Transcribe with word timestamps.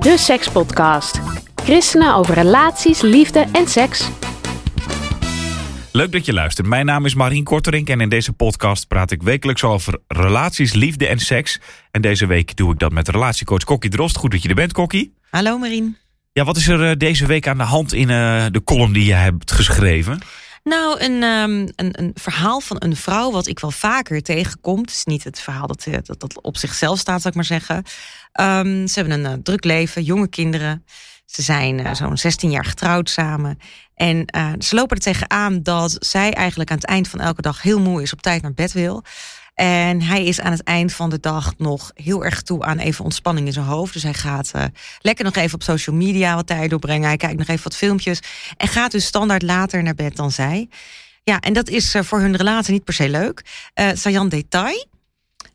De 0.00 0.18
Sekspodcast. 0.18 1.20
Christenen 1.54 2.14
over 2.14 2.34
relaties, 2.34 3.00
liefde 3.00 3.46
en 3.52 3.68
seks. 3.68 4.08
Leuk 5.92 6.12
dat 6.12 6.26
je 6.26 6.32
luistert. 6.32 6.66
Mijn 6.66 6.86
naam 6.86 7.04
is 7.04 7.14
Marien 7.14 7.44
Korterink 7.44 7.88
en 7.88 8.00
in 8.00 8.08
deze 8.08 8.32
podcast 8.32 8.88
praat 8.88 9.10
ik 9.10 9.22
wekelijks 9.22 9.64
over 9.64 9.98
relaties, 10.06 10.72
liefde 10.72 11.06
en 11.06 11.18
seks. 11.18 11.60
En 11.90 12.00
deze 12.00 12.26
week 12.26 12.56
doe 12.56 12.72
ik 12.72 12.78
dat 12.78 12.92
met 12.92 13.08
relatiecoach 13.08 13.64
Kokkie 13.64 13.90
Drost. 13.90 14.16
Goed 14.16 14.30
dat 14.30 14.42
je 14.42 14.48
er 14.48 14.54
bent, 14.54 14.72
Kokkie. 14.72 15.14
Hallo 15.30 15.58
Marien. 15.58 15.96
Ja, 16.32 16.44
wat 16.44 16.56
is 16.56 16.68
er 16.68 16.90
eh, 16.90 16.96
deze 16.96 17.26
week 17.26 17.48
aan 17.48 17.58
de 17.58 17.64
hand 17.64 17.92
in 17.92 18.08
uh, 18.10 18.44
de 18.50 18.64
column 18.64 18.92
die 18.92 19.04
je 19.04 19.14
hebt 19.14 19.52
geschreven? 19.52 20.20
Nou, 20.62 21.00
een, 21.00 21.22
um, 21.22 21.68
een, 21.76 22.00
een, 22.00 22.10
verhaal 22.14 22.60
van 22.60 22.76
een 22.78 22.96
vrouw 22.96 23.30
wat 23.30 23.46
ik 23.46 23.58
wel 23.58 23.70
vaker 23.70 24.22
tegenkom. 24.22 24.80
Het 24.80 24.90
is 24.90 25.04
niet 25.04 25.24
het 25.24 25.40
verhaal 25.40 25.66
dat, 25.66 25.86
eh, 25.86 25.96
dat, 26.02 26.20
dat 26.20 26.40
op 26.40 26.56
zichzelf 26.56 26.98
staat, 26.98 27.22
zou 27.22 27.28
ik 27.28 27.34
maar 27.34 27.44
zeggen. 27.44 27.76
Um, 27.76 28.86
ze 28.86 29.00
hebben 29.00 29.24
een 29.24 29.32
uh, 29.32 29.42
druk 29.42 29.64
leven, 29.64 30.02
jonge 30.02 30.28
kinderen. 30.28 30.84
Ze 31.26 31.42
zijn 31.42 31.78
uh, 31.78 31.94
zo'n 31.94 32.16
16 32.16 32.50
jaar 32.50 32.64
getrouwd 32.64 33.10
samen. 33.10 33.58
En 33.94 34.24
ze 34.58 34.74
lopen 34.74 34.96
er 34.96 35.02
tegenaan 35.02 35.62
dat 35.62 35.96
zij 35.98 36.32
eigenlijk 36.32 36.70
aan 36.70 36.76
het 36.76 36.86
eind 36.86 37.08
van 37.08 37.20
elke 37.20 37.42
dag 37.42 37.62
heel 37.62 37.80
moe 37.80 38.02
is, 38.02 38.12
op 38.12 38.22
tijd 38.22 38.42
naar 38.42 38.54
bed 38.54 38.72
wil. 38.72 39.04
En 39.54 40.02
hij 40.02 40.24
is 40.24 40.40
aan 40.40 40.52
het 40.52 40.62
eind 40.62 40.92
van 40.92 41.10
de 41.10 41.20
dag 41.20 41.54
nog 41.58 41.90
heel 41.94 42.24
erg 42.24 42.42
toe 42.42 42.64
aan 42.64 42.78
even 42.78 43.04
ontspanning 43.04 43.46
in 43.46 43.52
zijn 43.52 43.64
hoofd. 43.66 43.92
Dus 43.92 44.02
hij 44.02 44.14
gaat 44.14 44.52
uh, 44.56 44.64
lekker 44.98 45.24
nog 45.24 45.36
even 45.36 45.54
op 45.54 45.62
social 45.62 45.96
media 45.96 46.34
wat 46.34 46.46
tijd 46.46 46.70
doorbrengen. 46.70 47.08
Hij 47.08 47.16
kijkt 47.16 47.38
nog 47.38 47.48
even 47.48 47.64
wat 47.64 47.76
filmpjes. 47.76 48.20
En 48.56 48.68
gaat 48.68 48.90
dus 48.90 49.04
standaard 49.04 49.42
later 49.42 49.82
naar 49.82 49.94
bed 49.94 50.16
dan 50.16 50.30
zij. 50.30 50.68
Ja, 51.22 51.40
en 51.40 51.52
dat 51.52 51.68
is 51.68 51.94
uh, 51.94 52.02
voor 52.02 52.20
hun 52.20 52.36
relatie 52.36 52.72
niet 52.72 52.84
per 52.84 52.94
se 52.94 53.08
leuk. 53.08 53.44
Uh, 53.74 53.88
Sajan 53.94 54.28
detail. 54.28 54.86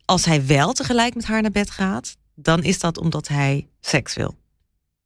Als 0.05 0.25
hij 0.25 0.45
wel 0.45 0.73
tegelijk 0.73 1.15
met 1.15 1.25
haar 1.25 1.41
naar 1.41 1.51
bed 1.51 1.71
gaat, 1.71 2.15
dan 2.35 2.63
is 2.63 2.79
dat 2.79 2.97
omdat 2.97 3.27
hij 3.27 3.67
seks 3.81 4.15
wil. 4.15 4.35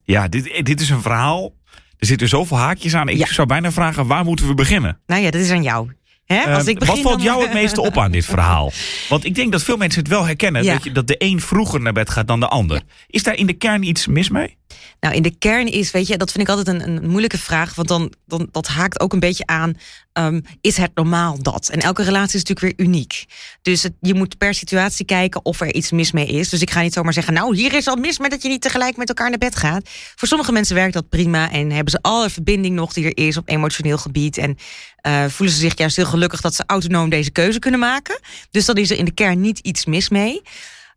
Ja, 0.02 0.28
dit, 0.28 0.64
dit 0.64 0.80
is 0.80 0.90
een 0.90 1.02
verhaal. 1.02 1.52
Er 1.98 2.06
zitten 2.06 2.28
zoveel 2.28 2.56
haakjes 2.56 2.94
aan. 2.94 3.08
Ik 3.08 3.16
ja. 3.16 3.26
zou 3.26 3.46
bijna 3.46 3.72
vragen, 3.72 4.06
waar 4.06 4.24
moeten 4.24 4.46
we 4.46 4.54
beginnen? 4.54 5.00
Nou 5.06 5.22
ja, 5.22 5.30
dat 5.30 5.40
is 5.40 5.50
aan 5.50 5.62
jou. 5.62 5.90
Hè? 6.34 6.54
Als 6.54 6.66
ik 6.66 6.78
begin, 6.78 6.94
wat 6.94 7.02
valt 7.02 7.16
dan... 7.16 7.26
jou 7.26 7.42
het 7.42 7.52
meeste 7.52 7.80
op 7.80 7.98
aan 7.98 8.10
dit 8.10 8.24
verhaal? 8.24 8.72
Want 9.08 9.24
ik 9.24 9.34
denk 9.34 9.52
dat 9.52 9.62
veel 9.62 9.76
mensen 9.76 10.00
het 10.00 10.08
wel 10.08 10.24
herkennen. 10.24 10.64
Ja. 10.64 10.72
Dat, 10.72 10.84
je, 10.84 10.92
dat 10.92 11.06
de 11.06 11.14
een 11.18 11.40
vroeger 11.40 11.80
naar 11.80 11.92
bed 11.92 12.10
gaat 12.10 12.28
dan 12.28 12.40
de 12.40 12.48
ander. 12.48 12.76
Ja. 12.76 12.82
Is 13.06 13.22
daar 13.22 13.36
in 13.36 13.46
de 13.46 13.52
kern 13.52 13.82
iets 13.82 14.06
mis 14.06 14.28
mee? 14.28 14.58
Nou, 15.00 15.14
in 15.14 15.22
de 15.22 15.34
kern 15.38 15.66
is, 15.66 15.90
weet 15.90 16.06
je, 16.06 16.16
dat 16.16 16.32
vind 16.32 16.48
ik 16.48 16.56
altijd 16.56 16.68
een, 16.68 16.88
een 16.88 17.08
moeilijke 17.08 17.38
vraag. 17.38 17.74
Want 17.74 17.88
dan, 17.88 18.12
dan 18.26 18.48
dat 18.50 18.66
haakt 18.68 19.00
ook 19.00 19.12
een 19.12 19.20
beetje 19.20 19.46
aan. 19.46 19.78
Um, 20.12 20.42
is 20.60 20.76
het 20.76 20.90
normaal 20.94 21.42
dat? 21.42 21.68
En 21.68 21.80
elke 21.80 22.02
relatie 22.02 22.38
is 22.38 22.44
natuurlijk 22.44 22.76
weer 22.76 22.86
uniek. 22.86 23.24
Dus 23.62 23.82
het, 23.82 23.92
je 24.00 24.14
moet 24.14 24.38
per 24.38 24.54
situatie 24.54 25.04
kijken 25.04 25.44
of 25.44 25.60
er 25.60 25.74
iets 25.74 25.90
mis 25.90 26.12
mee 26.12 26.26
is. 26.26 26.48
Dus 26.48 26.60
ik 26.60 26.70
ga 26.70 26.80
niet 26.80 26.92
zomaar 26.92 27.12
zeggen, 27.12 27.34
nou, 27.34 27.56
hier 27.56 27.74
is 27.74 27.86
al 27.86 27.96
mis 27.96 28.18
met 28.18 28.30
dat 28.30 28.42
je 28.42 28.48
niet 28.48 28.62
tegelijk 28.62 28.96
met 28.96 29.08
elkaar 29.08 29.28
naar 29.28 29.38
bed 29.38 29.56
gaat. 29.56 29.88
Voor 30.16 30.28
sommige 30.28 30.52
mensen 30.52 30.74
werkt 30.74 30.94
dat 30.94 31.08
prima 31.08 31.50
en 31.50 31.70
hebben 31.70 31.90
ze 31.90 31.98
alle 32.00 32.30
verbinding 32.30 32.74
nog 32.74 32.92
die 32.92 33.04
er 33.04 33.26
is 33.26 33.36
op 33.36 33.48
emotioneel 33.48 33.98
gebied. 33.98 34.38
En 34.38 34.56
uh, 35.06 35.24
voelen 35.28 35.54
ze 35.54 35.60
zich 35.60 35.78
juist 35.78 35.96
heel 35.96 36.04
gelukkig 36.04 36.19
dat 36.28 36.54
ze 36.54 36.62
autonoom 36.66 37.08
deze 37.08 37.30
keuze 37.30 37.58
kunnen 37.58 37.80
maken. 37.80 38.20
Dus 38.50 38.64
dan 38.64 38.76
is 38.76 38.90
er 38.90 38.98
in 38.98 39.04
de 39.04 39.14
kern 39.14 39.40
niet 39.40 39.58
iets 39.58 39.84
mis 39.84 40.08
mee. 40.08 40.42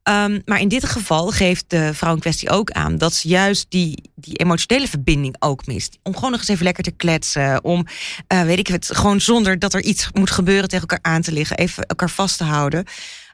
Um, 0.10 0.42
maar 0.46 0.60
in 0.60 0.68
dit 0.68 0.86
geval 0.86 1.28
geeft 1.28 1.66
de 1.68 1.94
vrouw 1.94 2.18
kwestie 2.18 2.50
ook 2.50 2.72
aan 2.72 2.98
dat 2.98 3.14
ze 3.14 3.28
juist 3.28 3.66
die, 3.70 4.12
die 4.16 4.38
emotionele 4.38 4.88
verbinding 4.88 5.36
ook 5.40 5.66
mist. 5.66 5.98
Om 6.04 6.16
gewoon 6.16 6.32
nog 6.32 6.40
eens 6.40 6.50
even 6.50 6.64
lekker 6.64 6.84
te 6.84 6.92
kletsen. 6.92 7.64
Om, 7.64 7.86
uh, 8.34 8.42
weet 8.42 8.60
ik 8.60 8.68
het, 8.68 8.90
gewoon 8.94 9.22
zonder 9.22 9.60
dat 9.60 9.74
er 9.74 9.84
iets 9.84 10.10
moet 10.14 10.32
gebeuren 10.32 10.70
tegen 10.70 10.88
elkaar 10.88 11.14
aan 11.14 11.22
te 11.22 11.32
liggen. 11.32 11.58
Even 11.58 11.86
elkaar 11.86 12.10
vast 12.10 12.38
te 12.38 12.44
houden. 12.44 12.86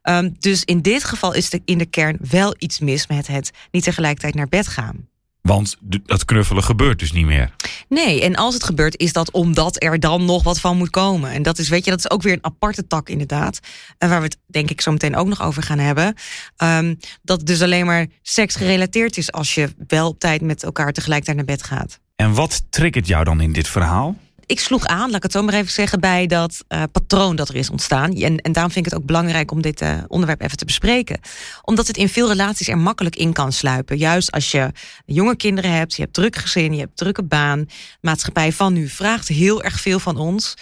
Um, 0.03 0.35
dus 0.39 0.63
in 0.63 0.81
dit 0.81 1.03
geval 1.03 1.33
is 1.33 1.53
er 1.53 1.59
in 1.66 1.78
de 1.78 1.85
kern 1.85 2.17
wel 2.29 2.55
iets 2.57 2.79
mis 2.79 3.07
met 3.07 3.28
het 3.28 3.51
niet 3.72 3.83
tegelijkertijd 3.83 4.35
naar 4.35 4.47
bed 4.47 4.67
gaan. 4.67 5.07
Want 5.41 5.77
dat 6.05 6.25
knuffelen 6.25 6.63
gebeurt 6.63 7.00
dus 7.00 7.11
niet 7.11 7.25
meer. 7.25 7.51
Nee, 7.88 8.22
en 8.22 8.35
als 8.35 8.53
het 8.53 8.63
gebeurt, 8.63 8.97
is 8.97 9.13
dat 9.13 9.31
omdat 9.31 9.83
er 9.83 10.00
dan 10.00 10.25
nog 10.25 10.44
wat 10.44 10.59
van 10.59 10.77
moet 10.77 10.89
komen. 10.89 11.31
En 11.31 11.41
dat 11.41 11.57
is, 11.57 11.69
weet 11.69 11.85
je, 11.85 11.91
dat 11.91 12.00
is 12.00 12.09
ook 12.09 12.22
weer 12.22 12.33
een 12.33 12.45
aparte 12.45 12.88
tak, 12.88 13.09
inderdaad. 13.09 13.59
En 13.97 14.09
waar 14.09 14.19
we 14.19 14.25
het 14.25 14.38
denk 14.45 14.69
ik 14.69 14.81
zo 14.81 14.91
meteen 14.91 15.16
ook 15.16 15.28
nog 15.28 15.41
over 15.41 15.63
gaan 15.63 15.79
hebben. 15.79 16.16
Um, 16.63 16.97
dat 17.22 17.45
dus 17.45 17.61
alleen 17.61 17.85
maar 17.85 18.07
seks 18.22 18.55
gerelateerd 18.55 19.17
is 19.17 19.31
als 19.31 19.55
je 19.55 19.69
wel 19.88 20.07
op 20.07 20.19
tijd 20.19 20.41
met 20.41 20.63
elkaar 20.63 20.91
tegelijkertijd 20.91 21.38
naar 21.38 21.55
bed 21.55 21.63
gaat. 21.63 21.99
En 22.16 22.33
wat 22.33 22.63
triggert 22.69 23.07
jou 23.07 23.23
dan 23.23 23.41
in 23.41 23.53
dit 23.53 23.67
verhaal? 23.67 24.16
Ik 24.49 24.59
sloeg 24.59 24.85
aan, 24.85 25.05
laat 25.05 25.15
ik 25.15 25.23
het 25.23 25.31
zo 25.31 25.41
maar 25.41 25.53
even 25.53 25.71
zeggen, 25.71 25.99
bij 25.99 26.27
dat 26.27 26.63
uh, 26.69 26.83
patroon 26.91 27.35
dat 27.35 27.49
er 27.49 27.55
is 27.55 27.69
ontstaan. 27.69 28.13
En, 28.13 28.37
en 28.37 28.51
daarom 28.51 28.71
vind 28.71 28.85
ik 28.85 28.91
het 28.91 29.01
ook 29.01 29.07
belangrijk 29.07 29.51
om 29.51 29.61
dit 29.61 29.81
uh, 29.81 29.97
onderwerp 30.07 30.41
even 30.41 30.57
te 30.57 30.65
bespreken. 30.65 31.19
Omdat 31.61 31.87
het 31.87 31.97
in 31.97 32.09
veel 32.09 32.27
relaties 32.27 32.67
er 32.67 32.77
makkelijk 32.77 33.15
in 33.15 33.33
kan 33.33 33.51
sluipen. 33.51 33.97
Juist 33.97 34.31
als 34.31 34.51
je 34.51 34.71
jonge 35.05 35.35
kinderen 35.35 35.71
hebt, 35.71 35.95
je 35.95 36.01
hebt 36.01 36.13
druk 36.13 36.35
gezin, 36.35 36.73
je 36.73 36.79
hebt 36.79 36.97
drukke 36.97 37.23
baan. 37.23 37.65
Maatschappij 38.01 38.51
van 38.51 38.73
nu 38.73 38.87
vraagt 38.87 39.27
heel 39.27 39.63
erg 39.63 39.79
veel 39.79 39.99
van 39.99 40.17
ons. 40.17 40.55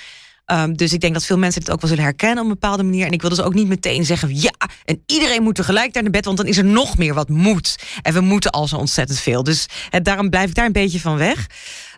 Um, 0.51 0.77
dus 0.77 0.93
ik 0.93 0.99
denk 0.99 1.13
dat 1.13 1.25
veel 1.25 1.37
mensen 1.37 1.61
dit 1.61 1.71
ook 1.71 1.81
wel 1.81 1.89
zullen 1.89 2.03
herkennen 2.03 2.37
op 2.37 2.43
een 2.43 2.59
bepaalde 2.59 2.83
manier. 2.83 3.05
En 3.05 3.11
ik 3.11 3.21
wil 3.21 3.29
dus 3.29 3.41
ook 3.41 3.53
niet 3.53 3.67
meteen 3.67 4.05
zeggen, 4.05 4.41
ja, 4.41 4.53
en 4.85 5.03
iedereen 5.05 5.43
moet 5.43 5.55
tegelijk 5.55 5.93
naar 5.93 6.09
bed, 6.09 6.25
want 6.25 6.37
dan 6.37 6.45
is 6.45 6.57
er 6.57 6.65
nog 6.65 6.97
meer 6.97 7.13
wat 7.13 7.29
moet. 7.29 7.75
En 8.01 8.13
we 8.13 8.21
moeten 8.21 8.51
al 8.51 8.67
zo 8.67 8.75
ontzettend 8.75 9.19
veel. 9.19 9.43
Dus 9.43 9.65
het, 9.89 10.05
daarom 10.05 10.29
blijf 10.29 10.49
ik 10.49 10.55
daar 10.55 10.65
een 10.65 10.71
beetje 10.71 10.99
van 10.99 11.17
weg. 11.17 11.47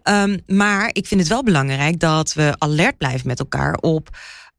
Um, 0.04 0.40
maar 0.48 0.90
ik 0.94 1.08
vind 1.08 1.20
het 1.20 1.30
wel 1.30 1.44
belangrijk 1.44 2.00
dat 2.00 2.34
we 2.34 2.56
alert 2.58 2.98
blijven 2.98 3.28
met 3.28 3.40
elkaar 3.40 3.74
op. 3.74 4.10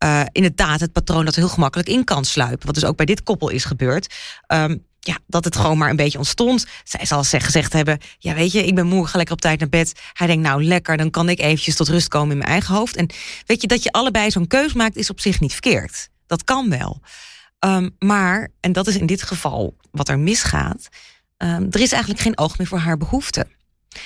Uh, 0.05 0.23
inderdaad, 0.33 0.81
het 0.81 0.93
patroon 0.93 1.25
dat 1.25 1.35
heel 1.35 1.49
gemakkelijk 1.49 1.89
in 1.89 2.05
kan 2.05 2.25
sluipen. 2.25 2.67
Wat 2.67 2.75
dus 2.75 2.85
ook 2.85 2.97
bij 2.97 3.07
dit 3.07 3.23
koppel 3.23 3.49
is 3.49 3.65
gebeurd. 3.65 4.15
Um, 4.49 4.85
ja, 5.01 5.19
dat 5.27 5.45
het 5.45 5.57
gewoon 5.57 5.79
maar 5.79 5.91
een 5.91 5.97
beetje 5.97 6.19
ontstond. 6.19 6.67
Zij 6.85 7.07
zal 7.07 7.25
gezegd 7.25 7.73
hebben: 7.73 7.99
Ja, 8.19 8.35
weet 8.35 8.53
je, 8.53 8.67
ik 8.67 8.75
ben 8.75 8.87
moe, 8.87 9.07
ga 9.07 9.17
lekker 9.17 9.35
op 9.35 9.41
tijd 9.41 9.61
naar 9.61 9.69
bed. 9.69 10.01
Hij 10.13 10.27
denkt: 10.27 10.43
Nou, 10.43 10.65
lekker, 10.65 10.97
dan 10.97 11.11
kan 11.11 11.29
ik 11.29 11.41
eventjes 11.41 11.77
tot 11.77 11.89
rust 11.89 12.09
komen 12.09 12.31
in 12.31 12.39
mijn 12.39 12.51
eigen 12.51 12.75
hoofd. 12.75 12.97
En 12.97 13.11
weet 13.47 13.61
je, 13.61 13.67
dat 13.67 13.83
je 13.83 13.93
allebei 13.93 14.31
zo'n 14.31 14.47
keus 14.47 14.73
maakt, 14.73 14.97
is 14.97 15.11
op 15.11 15.21
zich 15.21 15.41
niet 15.41 15.53
verkeerd. 15.53 16.09
Dat 16.27 16.45
kan 16.45 16.71
wel. 16.71 17.01
Um, 17.65 17.97
maar, 17.99 18.49
en 18.61 18.73
dat 18.73 18.87
is 18.87 18.97
in 18.97 19.07
dit 19.07 19.23
geval 19.23 19.77
wat 19.91 20.09
er 20.09 20.19
misgaat, 20.19 20.89
er 21.37 21.81
is 21.81 21.93
eigenlijk 21.93 22.23
geen 22.23 22.39
oog 22.39 22.59
meer 22.59 22.67
voor 22.67 22.79
haar 22.79 22.97
behoeften. 22.97 23.49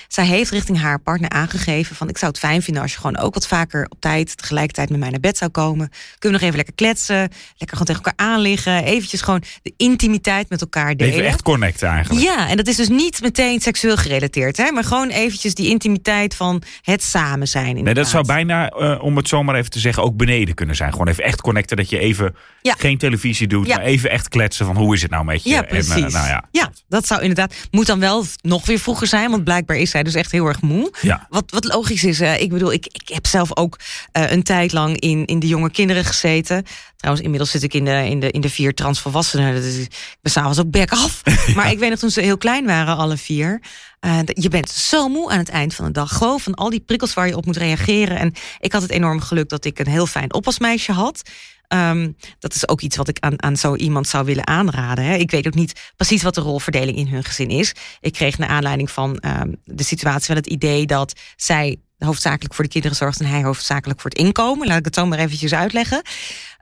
Zij 0.09 0.27
heeft 0.27 0.50
richting 0.50 0.81
haar 0.81 1.00
partner 1.00 1.31
aangegeven 1.31 1.97
van 1.97 2.09
ik 2.09 2.19
zou 2.19 2.31
het 2.31 2.41
fijn 2.41 2.62
vinden 2.62 2.83
als 2.83 2.93
je 2.93 2.99
gewoon 2.99 3.19
ook 3.19 3.34
wat 3.34 3.47
vaker 3.47 3.87
op 3.89 4.00
tijd 4.00 4.37
tegelijkertijd 4.37 4.91
met 4.91 4.99
mij 4.99 5.11
naar 5.11 5.21
bed 5.21 5.37
zou 5.37 5.50
komen. 5.50 5.91
Kunnen 6.19 6.19
we 6.19 6.31
nog 6.31 6.41
even 6.41 6.56
lekker 6.56 6.75
kletsen, 6.75 7.19
lekker 7.56 7.77
gewoon 7.77 7.87
tegen 7.87 8.03
elkaar 8.03 8.27
aanliggen, 8.27 8.84
eventjes 8.84 9.21
gewoon 9.21 9.43
de 9.62 9.72
intimiteit 9.77 10.49
met 10.49 10.61
elkaar 10.61 10.97
delen. 10.97 11.12
Even 11.12 11.27
echt 11.27 11.43
connecten 11.43 11.89
eigenlijk. 11.89 12.25
Ja, 12.25 12.49
en 12.49 12.56
dat 12.56 12.67
is 12.67 12.77
dus 12.77 12.89
niet 12.89 13.21
meteen 13.21 13.61
seksueel 13.61 13.97
gerelateerd, 13.97 14.56
hè, 14.56 14.71
maar 14.71 14.84
gewoon 14.84 15.09
eventjes 15.09 15.55
die 15.55 15.69
intimiteit 15.69 16.34
van 16.34 16.62
het 16.83 17.03
samen 17.03 17.49
zijn. 17.49 17.83
Nee, 17.83 17.95
dat 17.95 18.09
zou 18.09 18.27
bijna, 18.27 18.72
uh, 18.78 19.03
om 19.03 19.16
het 19.16 19.28
zomaar 19.28 19.55
even 19.55 19.71
te 19.71 19.78
zeggen, 19.78 20.03
ook 20.03 20.16
beneden 20.16 20.55
kunnen 20.55 20.77
zijn. 20.77 20.93
Gewoon 20.93 21.09
even 21.09 21.25
echt 21.25 21.41
connecten, 21.41 21.77
dat 21.77 21.91
je 21.91 21.99
even 21.99 22.37
ja. 22.63 22.75
geen 22.78 22.98
televisie 22.98 23.47
doet, 23.47 23.66
ja. 23.66 23.77
maar 23.77 23.84
even 23.84 24.10
echt 24.10 24.28
kletsen 24.28 24.66
van 24.66 24.77
hoe 24.77 24.95
is 24.95 25.03
het 25.03 25.10
nou 25.10 25.25
met 25.25 25.42
je. 25.42 25.51
Ja, 25.51 25.63
precies. 25.63 25.95
En, 25.95 26.04
uh, 26.04 26.13
nou 26.13 26.28
ja. 26.28 26.45
ja, 26.51 26.71
dat 26.89 27.07
zou 27.07 27.21
inderdaad, 27.21 27.54
moet 27.71 27.87
dan 27.87 28.01
wel 28.01 28.25
nog 28.41 28.66
weer 28.66 28.78
vroeger 28.78 29.07
zijn, 29.07 29.30
want 29.30 29.45
blijkbaar 29.45 29.73
is 29.78 29.91
zij 29.91 30.03
dus 30.03 30.15
echt 30.15 30.32
heel 30.32 30.47
erg 30.47 30.60
moe. 30.60 30.92
Ja. 31.00 31.26
Wat, 31.30 31.44
wat 31.47 31.65
logisch 31.65 32.04
is, 32.04 32.21
ik 32.21 32.48
bedoel, 32.48 32.72
ik, 32.72 32.86
ik 32.86 33.09
heb 33.09 33.26
zelf 33.26 33.56
ook 33.56 33.78
uh, 34.12 34.30
een 34.30 34.42
tijd 34.42 34.72
lang 34.72 35.00
in, 35.00 35.24
in 35.24 35.38
de 35.38 35.47
jonge 35.47 35.71
kinderen 35.71 36.04
gezeten. 36.04 36.65
Trouwens, 36.97 37.24
inmiddels 37.24 37.50
zit 37.50 37.62
ik 37.62 37.74
in 37.74 37.84
de, 37.84 38.09
in 38.09 38.21
de, 38.21 38.30
in 38.30 38.41
de 38.41 38.48
vier 38.48 38.74
transvolwassenen. 38.74 39.54
Dus 39.54 39.76
ik 39.76 40.16
ben 40.21 40.32
s'avonds 40.32 40.60
ook 40.60 40.71
bek 40.71 40.92
af. 40.92 41.21
ja. 41.47 41.54
Maar 41.54 41.71
ik 41.71 41.78
weet 41.78 41.91
nog 41.91 41.98
toen 41.98 42.10
ze 42.10 42.21
heel 42.21 42.38
klein 42.38 42.66
waren, 42.66 42.97
alle 42.97 43.16
vier. 43.16 43.60
Uh, 44.04 44.18
je 44.24 44.48
bent 44.48 44.68
zo 44.68 45.09
moe 45.09 45.30
aan 45.30 45.39
het 45.39 45.48
eind 45.48 45.74
van 45.74 45.84
de 45.84 45.91
dag. 45.91 46.16
Gewoon 46.16 46.41
van 46.41 46.54
al 46.54 46.71
die 46.71 46.80
prikkels 46.80 47.15
waar 47.15 47.27
je 47.27 47.36
op 47.36 47.47
moet 47.47 47.56
reageren. 47.56 48.18
En 48.18 48.33
ik 48.59 48.72
had 48.72 48.83
het 48.83 48.91
enorm 48.91 49.21
geluk 49.21 49.48
dat 49.48 49.65
ik 49.65 49.78
een 49.78 49.89
heel 49.89 50.06
fijn 50.06 50.34
oppasmeisje 50.34 50.92
had. 50.92 51.22
Um, 51.68 52.16
dat 52.39 52.54
is 52.54 52.68
ook 52.68 52.80
iets 52.80 52.97
wat 52.97 53.09
ik 53.09 53.18
aan, 53.18 53.42
aan 53.42 53.56
zo 53.56 53.74
iemand 53.74 54.09
zou 54.09 54.24
willen 54.24 54.47
aanraden. 54.47 55.04
Hè. 55.04 55.15
Ik 55.15 55.30
weet 55.30 55.47
ook 55.47 55.54
niet 55.54 55.92
precies 55.97 56.22
wat 56.22 56.34
de 56.34 56.41
rolverdeling 56.41 56.97
in 56.97 57.09
hun 57.09 57.24
gezin 57.24 57.48
is. 57.48 57.74
Ik 58.01 58.12
kreeg 58.12 58.39
naar 58.39 58.48
aanleiding 58.48 58.91
van 58.91 59.22
um, 59.41 59.56
de 59.65 59.84
situatie 59.84 60.27
wel 60.27 60.36
het 60.36 60.53
idee 60.53 60.86
dat 60.86 61.21
zij 61.36 61.78
hoofdzakelijk 61.98 62.54
voor 62.54 62.65
de 62.65 62.71
kinderen 62.71 62.97
zorgt 62.97 63.21
en 63.21 63.27
hij 63.27 63.42
hoofdzakelijk 63.42 64.01
voor 64.01 64.10
het 64.10 64.18
inkomen. 64.18 64.66
Laat 64.66 64.78
ik 64.78 64.84
het 64.84 64.95
zo 64.95 65.06
maar 65.06 65.18
eventjes 65.18 65.54
uitleggen. 65.54 66.03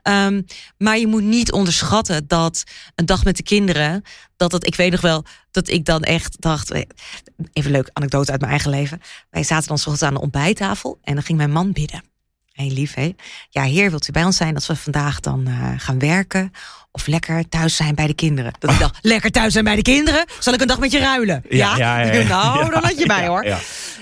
Ehm, 0.01 0.41
maar 0.77 0.97
je 0.97 1.07
moet 1.07 1.23
niet 1.23 1.51
onderschatten 1.51 2.27
dat 2.27 2.63
een 2.95 3.05
dag 3.05 3.23
met 3.23 3.37
de 3.37 3.43
kinderen, 3.43 4.03
dat 4.43 4.51
het, 4.51 4.67
ik 4.67 4.75
weet 4.75 4.91
nog 4.91 5.01
wel, 5.01 5.23
dat 5.51 5.69
ik 5.69 5.85
dan 5.85 6.01
echt 6.01 6.41
dacht, 6.41 6.71
eh, 6.71 6.81
even 7.53 7.69
een 7.69 7.71
leuke 7.71 7.89
anekdote 7.93 8.31
uit 8.31 8.39
mijn 8.39 8.51
eigen 8.51 8.69
leven. 8.69 9.01
Wij 9.29 9.43
zaten 9.43 9.67
dan 9.67 9.77
soms 9.77 10.01
aan 10.01 10.13
de 10.13 10.21
ontbijttafel 10.21 10.99
en 11.03 11.13
dan 11.13 11.23
ging 11.23 11.37
mijn 11.37 11.51
man 11.51 11.71
bidden. 11.71 12.03
Heel 12.51 12.71
lief, 12.71 12.93
hè? 12.93 13.13
Ja, 13.49 13.63
heer, 13.63 13.89
wilt 13.89 14.07
u 14.07 14.11
bij 14.11 14.23
ons 14.23 14.37
zijn 14.37 14.55
als 14.55 14.67
we 14.67 14.75
vandaag 14.75 15.19
dan 15.19 15.47
uh, 15.47 15.69
gaan 15.77 15.99
werken? 15.99 16.51
Of 16.91 17.07
lekker 17.07 17.49
thuis 17.49 17.75
zijn 17.75 17.95
bij 17.95 18.07
de 18.07 18.13
kinderen? 18.13 18.53
Dat 18.59 18.71
ik 18.71 18.79
dacht, 18.79 18.97
lekker 19.01 19.31
thuis 19.31 19.53
zijn 19.53 19.63
bij 19.63 19.75
de 19.75 19.81
kinderen? 19.81 20.25
Zal 20.39 20.53
ik 20.53 20.61
een 20.61 20.67
dag 20.67 20.79
met 20.79 20.91
je 20.91 20.99
ruilen? 20.99 21.43
Ja, 21.49 21.77
ja, 21.77 21.99
ja, 21.99 22.13
ja. 22.13 22.27
Nou, 22.27 22.69
dan 22.69 22.83
had 22.83 22.99
je 22.99 23.05
mij 23.15 23.27
hoor. 23.27 23.45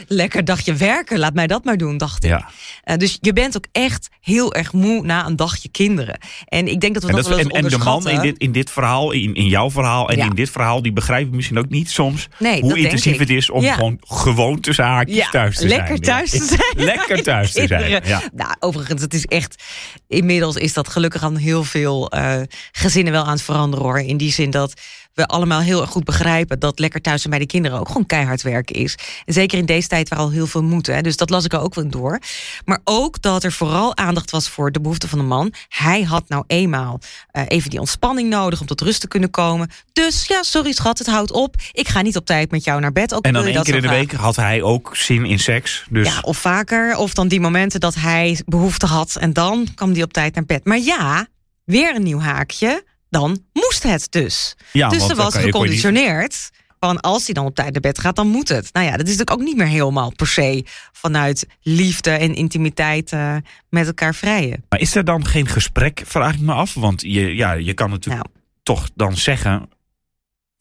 Lekker 0.08 0.46
dagje 0.46 0.74
werken, 0.74 1.20
laat 1.20 1.34
mij 1.34 1.48
dat 1.48 1.64
maar 1.64 1.78
doen, 1.78 1.98
dacht 1.98 2.24
ik. 2.24 2.32
Uh, 2.32 2.96
dus 2.98 3.18
je 3.22 3.34
bent 3.34 3.58
ook 3.58 3.66
echt 3.72 4.10
heel 4.22 4.54
erg 4.54 4.74
moe 4.74 5.06
na 5.06 5.26
een 5.26 5.36
dagje 5.36 5.70
kinderen. 5.70 6.18
En 6.46 6.68
ik 6.68 6.80
denk 6.82 6.94
dat 6.94 7.04
we 7.04 7.10
En, 7.10 7.16
dat, 7.16 7.24
dat, 7.26 7.34
wel 7.36 7.44
en, 7.50 7.64
en 7.64 7.70
de 7.70 7.78
man 7.78 8.10
in 8.10 8.22
dit, 8.22 8.38
in 8.38 8.52
dit 8.52 8.70
verhaal, 8.72 9.12
in, 9.12 9.34
in 9.34 9.48
jouw 9.48 9.72
verhaal 9.72 10.10
en 10.10 10.18
Ja. 10.18 10.26
in 10.26 10.36
dit 10.36 10.50
verhaal, 10.50 10.82
die 10.82 10.94
begrijpen 10.94 11.36
misschien 11.36 11.58
ook 11.58 11.70
niet 11.70 11.90
soms 11.90 12.28
Nee, 12.40 12.62
hoe 12.62 12.78
intensief 12.78 13.18
het 13.18 13.30
is 13.30 13.50
om 13.50 13.62
Ja. 13.64 13.74
gewoon 13.74 13.98
gewoon 14.00 14.60
tussen 14.60 14.86
haakjes 14.86 15.30
thuis 15.30 15.58
te 15.58 15.68
lekker 15.68 15.88
zijn. 15.88 16.02
thuis 16.02 16.32
Ja. 16.32 16.40
te 16.40 16.46
zijn. 16.46 16.86
lekker 16.86 17.24
thuis 17.32 17.52
te 17.52 17.68
zijn. 17.68 18.04
Nou, 18.34 18.56
overigens, 18.60 19.02
het 19.02 19.14
is 19.14 19.26
echt. 19.26 19.64
Inmiddels 20.08 20.56
is 20.56 20.74
dat 20.74 20.88
gelukkig 20.88 21.24
aan 21.24 21.36
heel 21.36 21.64
veel 21.64 22.10
eh, 22.10 22.42
gezinnen 22.72 23.14
wel 23.14 23.24
aan 23.24 23.32
het 23.32 23.42
veranderen 23.42 23.86
hoor. 23.86 24.00
In 24.00 24.18
die 24.18 24.32
zin 24.32 24.50
dat 24.50 24.74
we 25.14 25.28
allemaal 25.28 25.60
heel 25.60 25.82
erg 25.82 25.90
goed 25.90 26.04
begrijpen 26.04 26.60
dat 26.60 26.80
lekker 26.80 27.02
thuis 27.02 27.22
zijn 27.22 27.34
bij 27.34 27.46
de 27.46 27.52
kinderen 27.52 27.80
ook 27.80 27.88
gewoon 27.88 28.06
keihard 28.06 28.42
werken 28.42 28.76
is. 28.76 28.98
En 29.26 29.34
zeker 29.34 29.58
in 29.58 29.66
deze 29.66 29.88
tijd 29.88 30.10
waar 30.10 30.20
al 30.20 30.32
heel 30.32 30.48
veel 30.48 30.64
moet. 30.64 30.88
Hè. 30.88 31.02
Dus 31.02 31.18
dat 31.18 31.30
las 31.30 31.46
ik 31.46 31.54
er 31.54 31.62
ook 31.62 31.76
wel 31.76 31.90
door. 31.90 32.20
Maar 32.66 32.80
ook 32.84 33.22
dat 33.22 33.44
er 33.44 33.52
vooral 33.52 33.98
aandacht 33.98 34.32
was 34.32 34.50
voor 34.50 34.72
de 34.72 34.82
behoeften 34.82 35.10
van 35.10 35.20
de 35.20 35.26
man. 35.26 35.54
Hij 35.68 36.02
had 36.02 36.30
nou 36.30 36.44
eenmaal 36.48 37.00
eh, 37.32 37.44
even 37.48 37.70
die 37.70 37.80
ontspanning 37.80 38.30
nodig 38.30 38.62
om 38.62 38.68
tot 38.68 38.82
rust 38.82 39.02
te 39.02 39.08
kunnen 39.08 39.30
komen. 39.30 39.70
Dus 39.94 40.26
ja, 40.28 40.44
sorry 40.44 40.72
schat, 40.72 40.98
het 40.98 41.08
houdt 41.08 41.32
op. 41.32 41.56
Ik 41.72 41.88
ga 41.88 42.02
niet 42.02 42.18
op 42.18 42.26
tijd 42.26 42.52
met 42.52 42.64
jou 42.64 42.80
naar 42.80 42.92
bed. 42.92 43.14
Ook 43.14 43.26
En 43.26 43.34
dan 43.34 43.46
één 43.46 43.64
keer 43.64 43.76
in 43.76 43.82
de 43.82 43.90
week 43.90 44.12
had 44.12 44.36
hij 44.36 44.62
ook 44.62 44.96
zin 44.96 45.26
in 45.26 45.40
seks. 45.40 45.86
Dus 45.90 46.08
Ja, 46.08 46.20
of 46.22 46.38
vaker. 46.38 46.96
Of 46.96 47.14
dan 47.14 47.28
die 47.28 47.40
momenten 47.40 47.80
dat 47.80 47.96
hij 47.96 48.42
behoefte 48.46 48.86
had. 48.86 49.16
En 49.16 49.34
dan 49.34 49.68
kwam 49.76 49.92
hij 49.92 50.04
op 50.04 50.14
tijd 50.14 50.36
naar 50.36 50.46
bed. 50.46 50.66
Maar 50.66 50.80
ja, 50.80 51.28
weer 51.66 51.96
een 51.96 52.04
nieuw 52.04 52.20
haakje. 52.20 52.84
Dan 53.12 53.44
moest 53.54 53.84
het 53.84 54.08
dus. 54.12 54.56
Ja, 54.72 54.90
dus 54.90 55.10
er 55.10 55.16
was 55.16 55.36
geconditioneerd. 55.36 56.50
Van 56.80 57.00
als 57.00 57.26
hij 57.26 57.34
dan 57.34 57.46
op 57.46 57.56
tijd 57.56 57.72
naar 57.72 57.82
bed 57.82 58.00
gaat, 58.00 58.16
dan 58.16 58.28
moet 58.28 58.50
het. 58.50 58.74
Nou 58.74 58.86
ja, 58.86 58.92
dat 58.92 59.08
is 59.08 59.18
natuurlijk 59.18 59.40
ook 59.40 59.46
niet 59.48 59.58
meer 59.58 59.68
helemaal 59.68 60.12
per 60.16 60.28
se 60.28 60.66
vanuit 60.92 61.48
liefde 61.62 62.12
en 62.12 62.36
intimiteit 62.36 63.12
eh, 63.12 63.36
met 63.70 63.88
elkaar 63.88 64.16
vrijen. 64.16 64.66
Maar 64.70 64.80
is 64.80 64.96
er 64.96 65.06
dan 65.06 65.26
geen 65.26 65.48
gesprek, 65.48 66.02
vraag 66.06 66.34
ik 66.34 66.40
me 66.40 66.54
af? 66.54 66.74
Want 66.74 67.02
je, 67.02 67.36
ja, 67.36 67.52
je 67.52 67.74
kan 67.74 67.90
natuurlijk 67.90 68.24
Nou. 68.24 68.36
toch 68.64 68.90
dan 68.96 69.18
zeggen 69.18 69.70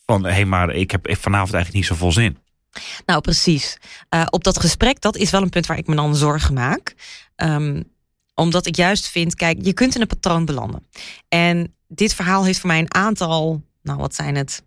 van... 0.06 0.24
hé, 0.24 0.30
hey, 0.30 0.44
maar 0.44 0.70
ik 0.74 0.90
heb 0.90 1.16
vanavond 1.20 1.54
eigenlijk 1.54 1.74
niet 1.74 1.86
zoveel 1.98 2.12
zin. 2.12 2.38
Nou, 3.06 3.20
precies. 3.20 3.76
Eh, 4.08 4.26
op 4.30 4.44
dat 4.44 4.60
gesprek, 4.60 5.00
dat 5.00 5.16
is 5.16 5.30
wel 5.30 5.42
een 5.42 5.48
punt 5.48 5.66
waar 5.66 5.78
ik 5.78 5.86
me 5.86 5.94
dan 5.94 6.16
zorgen 6.16 6.54
maak. 6.54 6.94
Ehm, 7.36 7.82
omdat 8.40 8.66
ik 8.66 8.76
juist 8.76 9.08
vind, 9.08 9.34
kijk, 9.34 9.58
je 9.62 9.72
kunt 9.72 9.94
in 9.94 10.00
een 10.00 10.06
patroon 10.06 10.44
belanden. 10.44 10.86
En 11.28 11.74
dit 11.88 12.14
verhaal 12.14 12.44
heeft 12.44 12.58
voor 12.58 12.68
mij 12.68 12.78
een 12.78 12.94
aantal, 12.94 13.62
nou 13.82 13.98
wat 13.98 14.14
zijn 14.14 14.36
het, 14.36 14.62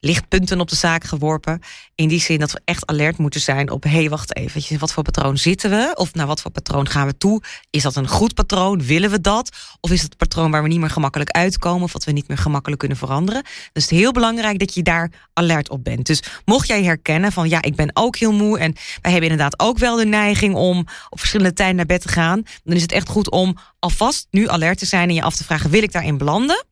lichtpunten 0.00 0.60
op 0.60 0.68
de 0.68 0.76
zaak 0.76 1.04
geworpen. 1.04 1.60
In 1.94 2.08
die 2.08 2.20
zin 2.20 2.38
dat 2.38 2.52
we 2.52 2.60
echt 2.64 2.86
alert 2.86 3.18
moeten 3.18 3.40
zijn 3.40 3.70
op, 3.70 3.82
hé, 3.82 3.90
hey, 3.90 4.08
wacht 4.08 4.36
even, 4.36 4.78
wat 4.78 4.92
voor 4.92 5.02
patroon 5.02 5.38
zitten 5.38 5.70
we? 5.70 5.92
Of 5.94 6.14
naar 6.14 6.26
wat 6.26 6.40
voor 6.40 6.50
patroon 6.50 6.88
gaan 6.88 7.06
we 7.06 7.16
toe? 7.16 7.42
Is 7.70 7.82
dat 7.82 7.96
een 7.96 8.08
goed 8.08 8.34
patroon? 8.34 8.82
Willen 8.82 9.10
we 9.10 9.20
dat? 9.20 9.56
Of 9.80 9.90
is 9.90 10.02
het 10.02 10.10
een 10.10 10.16
patroon 10.16 10.50
waar 10.50 10.62
we 10.62 10.68
niet 10.68 10.80
meer 10.80 10.90
gemakkelijk 10.90 11.30
uitkomen? 11.30 11.82
Of 11.82 11.92
wat 11.92 12.04
we 12.04 12.12
niet 12.12 12.28
meer 12.28 12.38
gemakkelijk 12.38 12.80
kunnen 12.80 12.98
veranderen? 12.98 13.42
Dus 13.42 13.82
het 13.82 13.92
is 13.92 13.98
heel 13.98 14.12
belangrijk 14.12 14.58
dat 14.58 14.74
je 14.74 14.82
daar 14.82 15.10
alert 15.32 15.70
op 15.70 15.84
bent. 15.84 16.06
Dus 16.06 16.22
mocht 16.44 16.66
jij 16.66 16.82
herkennen 16.82 17.32
van, 17.32 17.48
ja, 17.48 17.62
ik 17.62 17.76
ben 17.76 17.90
ook 17.94 18.16
heel 18.16 18.32
moe 18.32 18.58
en 18.58 18.72
wij 18.72 19.12
hebben 19.12 19.30
inderdaad 19.30 19.60
ook 19.60 19.78
wel 19.78 19.96
de 19.96 20.06
neiging 20.06 20.54
om 20.54 20.78
op 21.08 21.18
verschillende 21.18 21.52
tijden 21.52 21.76
naar 21.76 21.86
bed 21.86 22.00
te 22.00 22.08
gaan, 22.08 22.42
dan 22.64 22.76
is 22.76 22.82
het 22.82 22.92
echt 22.92 23.08
goed 23.08 23.30
om 23.30 23.56
alvast 23.78 24.26
nu 24.30 24.48
alert 24.48 24.78
te 24.78 24.86
zijn 24.86 25.08
en 25.08 25.14
je 25.14 25.22
af 25.22 25.36
te 25.36 25.44
vragen, 25.44 25.70
wil 25.70 25.82
ik 25.82 25.92
daarin 25.92 26.18
belanden? 26.18 26.64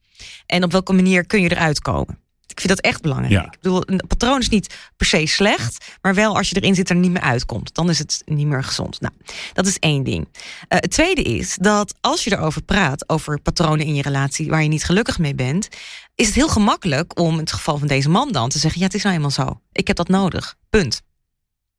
En 0.47 0.65
op 0.65 0.73
welke 0.73 0.93
manier 0.93 1.27
kun 1.27 1.41
je 1.41 1.51
eruit 1.51 1.81
komen? 1.81 2.24
Ik 2.55 2.61
vind 2.61 2.69
dat 2.69 2.81
echt 2.81 3.01
belangrijk. 3.01 3.33
Ja. 3.33 3.45
Ik 3.45 3.61
bedoel, 3.61 3.83
een 3.87 4.01
patroon 4.09 4.41
is 4.41 4.49
niet 4.49 4.75
per 4.97 5.07
se 5.07 5.27
slecht, 5.27 5.85
maar 6.03 6.15
wel 6.15 6.37
als 6.37 6.51
je 6.51 6.57
erin 6.57 6.75
zit 6.75 6.91
er 6.91 6.97
niet 6.97 7.11
meer 7.11 7.23
uitkomt. 7.23 7.75
Dan 7.75 7.91
is 7.91 7.99
het 7.99 8.23
niet 8.25 8.47
meer 8.47 8.65
gezond. 8.65 9.01
Nou, 9.01 9.15
dat 9.53 9.67
is 9.67 9.79
één 9.79 10.05
ding. 10.05 10.29
Eh, 10.69 10.79
het 10.81 10.91
tweede 10.91 11.23
is 11.23 11.57
dat 11.61 11.95
als 12.01 12.25
je 12.25 12.33
erover 12.33 12.63
praat, 12.63 13.09
over 13.09 13.41
patronen 13.41 13.87
in 13.87 13.95
je 13.95 14.03
relatie 14.03 14.49
waar 14.49 14.63
je 14.63 14.69
niet 14.69 14.85
gelukkig 14.85 15.19
mee 15.19 15.35
bent, 15.35 15.69
is 16.15 16.27
het 16.27 16.35
heel 16.35 16.49
gemakkelijk 16.49 17.19
om 17.19 17.33
in 17.33 17.39
het 17.39 17.53
geval 17.53 17.79
van 17.79 17.89
deze 17.89 18.09
man 18.09 18.33
dan 18.33 18.49
te 18.49 18.59
zeggen: 18.59 18.81
ja, 18.81 18.87
het 18.87 18.95
is 18.95 19.03
nou 19.03 19.15
eenmaal 19.15 19.31
zo. 19.31 19.61
Ik 19.73 19.87
heb 19.87 19.97
dat 19.97 20.09
nodig. 20.09 20.55
Punt. 20.71 21.03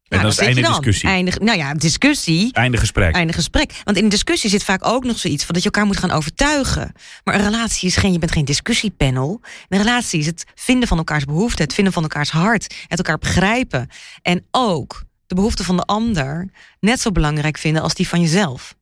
En 0.07 0.18
Nou, 0.18 0.22
dat 0.22 0.31
is 0.31 0.38
daar 0.38 0.48
zit 0.48 0.56
einde 0.56 0.69
discussie. 0.69 1.10
Eindig, 1.10 1.40
nou 1.40 1.57
ja, 1.57 1.74
discussie. 1.74 2.54
Einde 2.54 2.78
gesprek. 2.78 3.13
Einde 3.16 3.34
gesprek. 3.34 3.81
Want 3.84 3.98
in 3.98 4.04
een 4.04 4.10
discussie 4.10 4.50
zit 4.50 4.63
vaak 4.63 4.86
ook 4.86 5.04
nog 5.04 5.19
zoiets 5.19 5.44
van 5.46 5.54
dat 5.54 5.63
je 5.63 5.69
elkaar 5.69 5.86
moet 5.88 5.98
gaan 5.98 6.12
overtuigen. 6.12 6.92
Maar 7.24 7.36
een 7.36 7.44
relatie 7.44 7.88
is 7.88 7.96
geen, 7.96 8.12
je 8.12 8.19
bent 8.19 8.31
geen 8.31 8.46
discussiepanel. 8.46 9.42
Een 9.69 9.78
relatie 9.78 10.19
is 10.19 10.25
het 10.25 10.46
vinden 10.56 10.88
van 10.88 10.98
elkaars 10.98 11.25
behoeften, 11.25 11.63
het 11.63 11.74
vinden 11.74 11.94
van 11.94 12.04
elkaars 12.04 12.30
hart, 12.30 12.75
het 12.88 12.98
elkaar 12.98 13.18
begrijpen. 13.18 13.90
En 14.22 14.46
ook 14.52 15.04
de 15.28 15.36
behoeften 15.36 15.66
van 15.66 15.78
de 15.78 15.84
ander 15.84 16.50
net 16.80 17.00
zo 17.00 17.12
belangrijk 17.12 17.57
vinden 17.57 17.81
als 17.81 17.94
die 17.94 18.07
van 18.07 18.22
jezelf. 18.22 18.75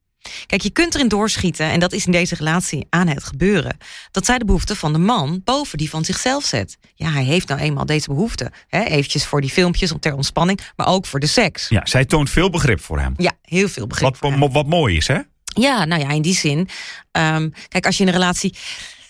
Kijk, 0.46 0.62
je 0.62 0.70
kunt 0.70 0.96
erin 0.96 1.08
doorschieten, 1.08 1.66
en 1.66 1.80
dat 1.80 1.94
is 1.94 2.06
in 2.06 2.12
deze 2.12 2.36
relatie 2.36 2.88
aan 2.90 3.08
het 3.08 3.24
gebeuren, 3.24 3.78
dat 4.12 4.26
zij 4.26 4.38
de 4.38 4.46
behoeften 4.46 4.76
van 4.76 4.94
de 4.94 5.00
man 5.00 5.42
boven 5.44 5.78
die 5.78 5.90
van 5.90 6.06
zichzelf 6.06 6.46
zet. 6.46 6.78
Ja, 6.96 7.12
hij 7.12 7.24
heeft 7.24 7.48
nou 7.48 7.62
eenmaal 7.62 7.86
deze 7.86 8.08
behoeften. 8.10 8.52
Hè? 8.68 8.84
Eventjes 8.84 9.26
voor 9.26 9.42
die 9.42 9.50
filmpjes 9.50 9.92
om 9.92 10.00
ter 10.00 10.14
ontspanning, 10.16 10.60
maar 10.76 10.88
ook 10.88 11.06
voor 11.06 11.20
de 11.20 11.28
seks. 11.28 11.68
Ja, 11.68 11.82
zij 11.86 12.06
toont 12.06 12.30
veel 12.30 12.50
begrip 12.50 12.82
voor 12.82 13.00
hem. 13.00 13.14
Ja, 13.18 13.32
heel 13.42 13.70
veel 13.70 13.88
begrip. 13.88 14.10
Wat, 14.10 14.18
voor 14.18 14.32
hem. 14.32 14.40
wat, 14.40 14.52
wat 14.52 14.68
mooi 14.68 14.96
is, 14.98 15.08
hè? 15.08 15.20
Ja, 15.44 15.86
nou 15.86 16.02
ja, 16.02 16.10
in 16.10 16.22
die 16.22 16.36
zin. 16.36 16.70
ehm, 17.12 17.50
kijk, 17.68 17.86
als 17.86 17.98
je 17.98 18.02
in 18.04 18.08
een 18.10 18.16
relatie. 18.16 18.56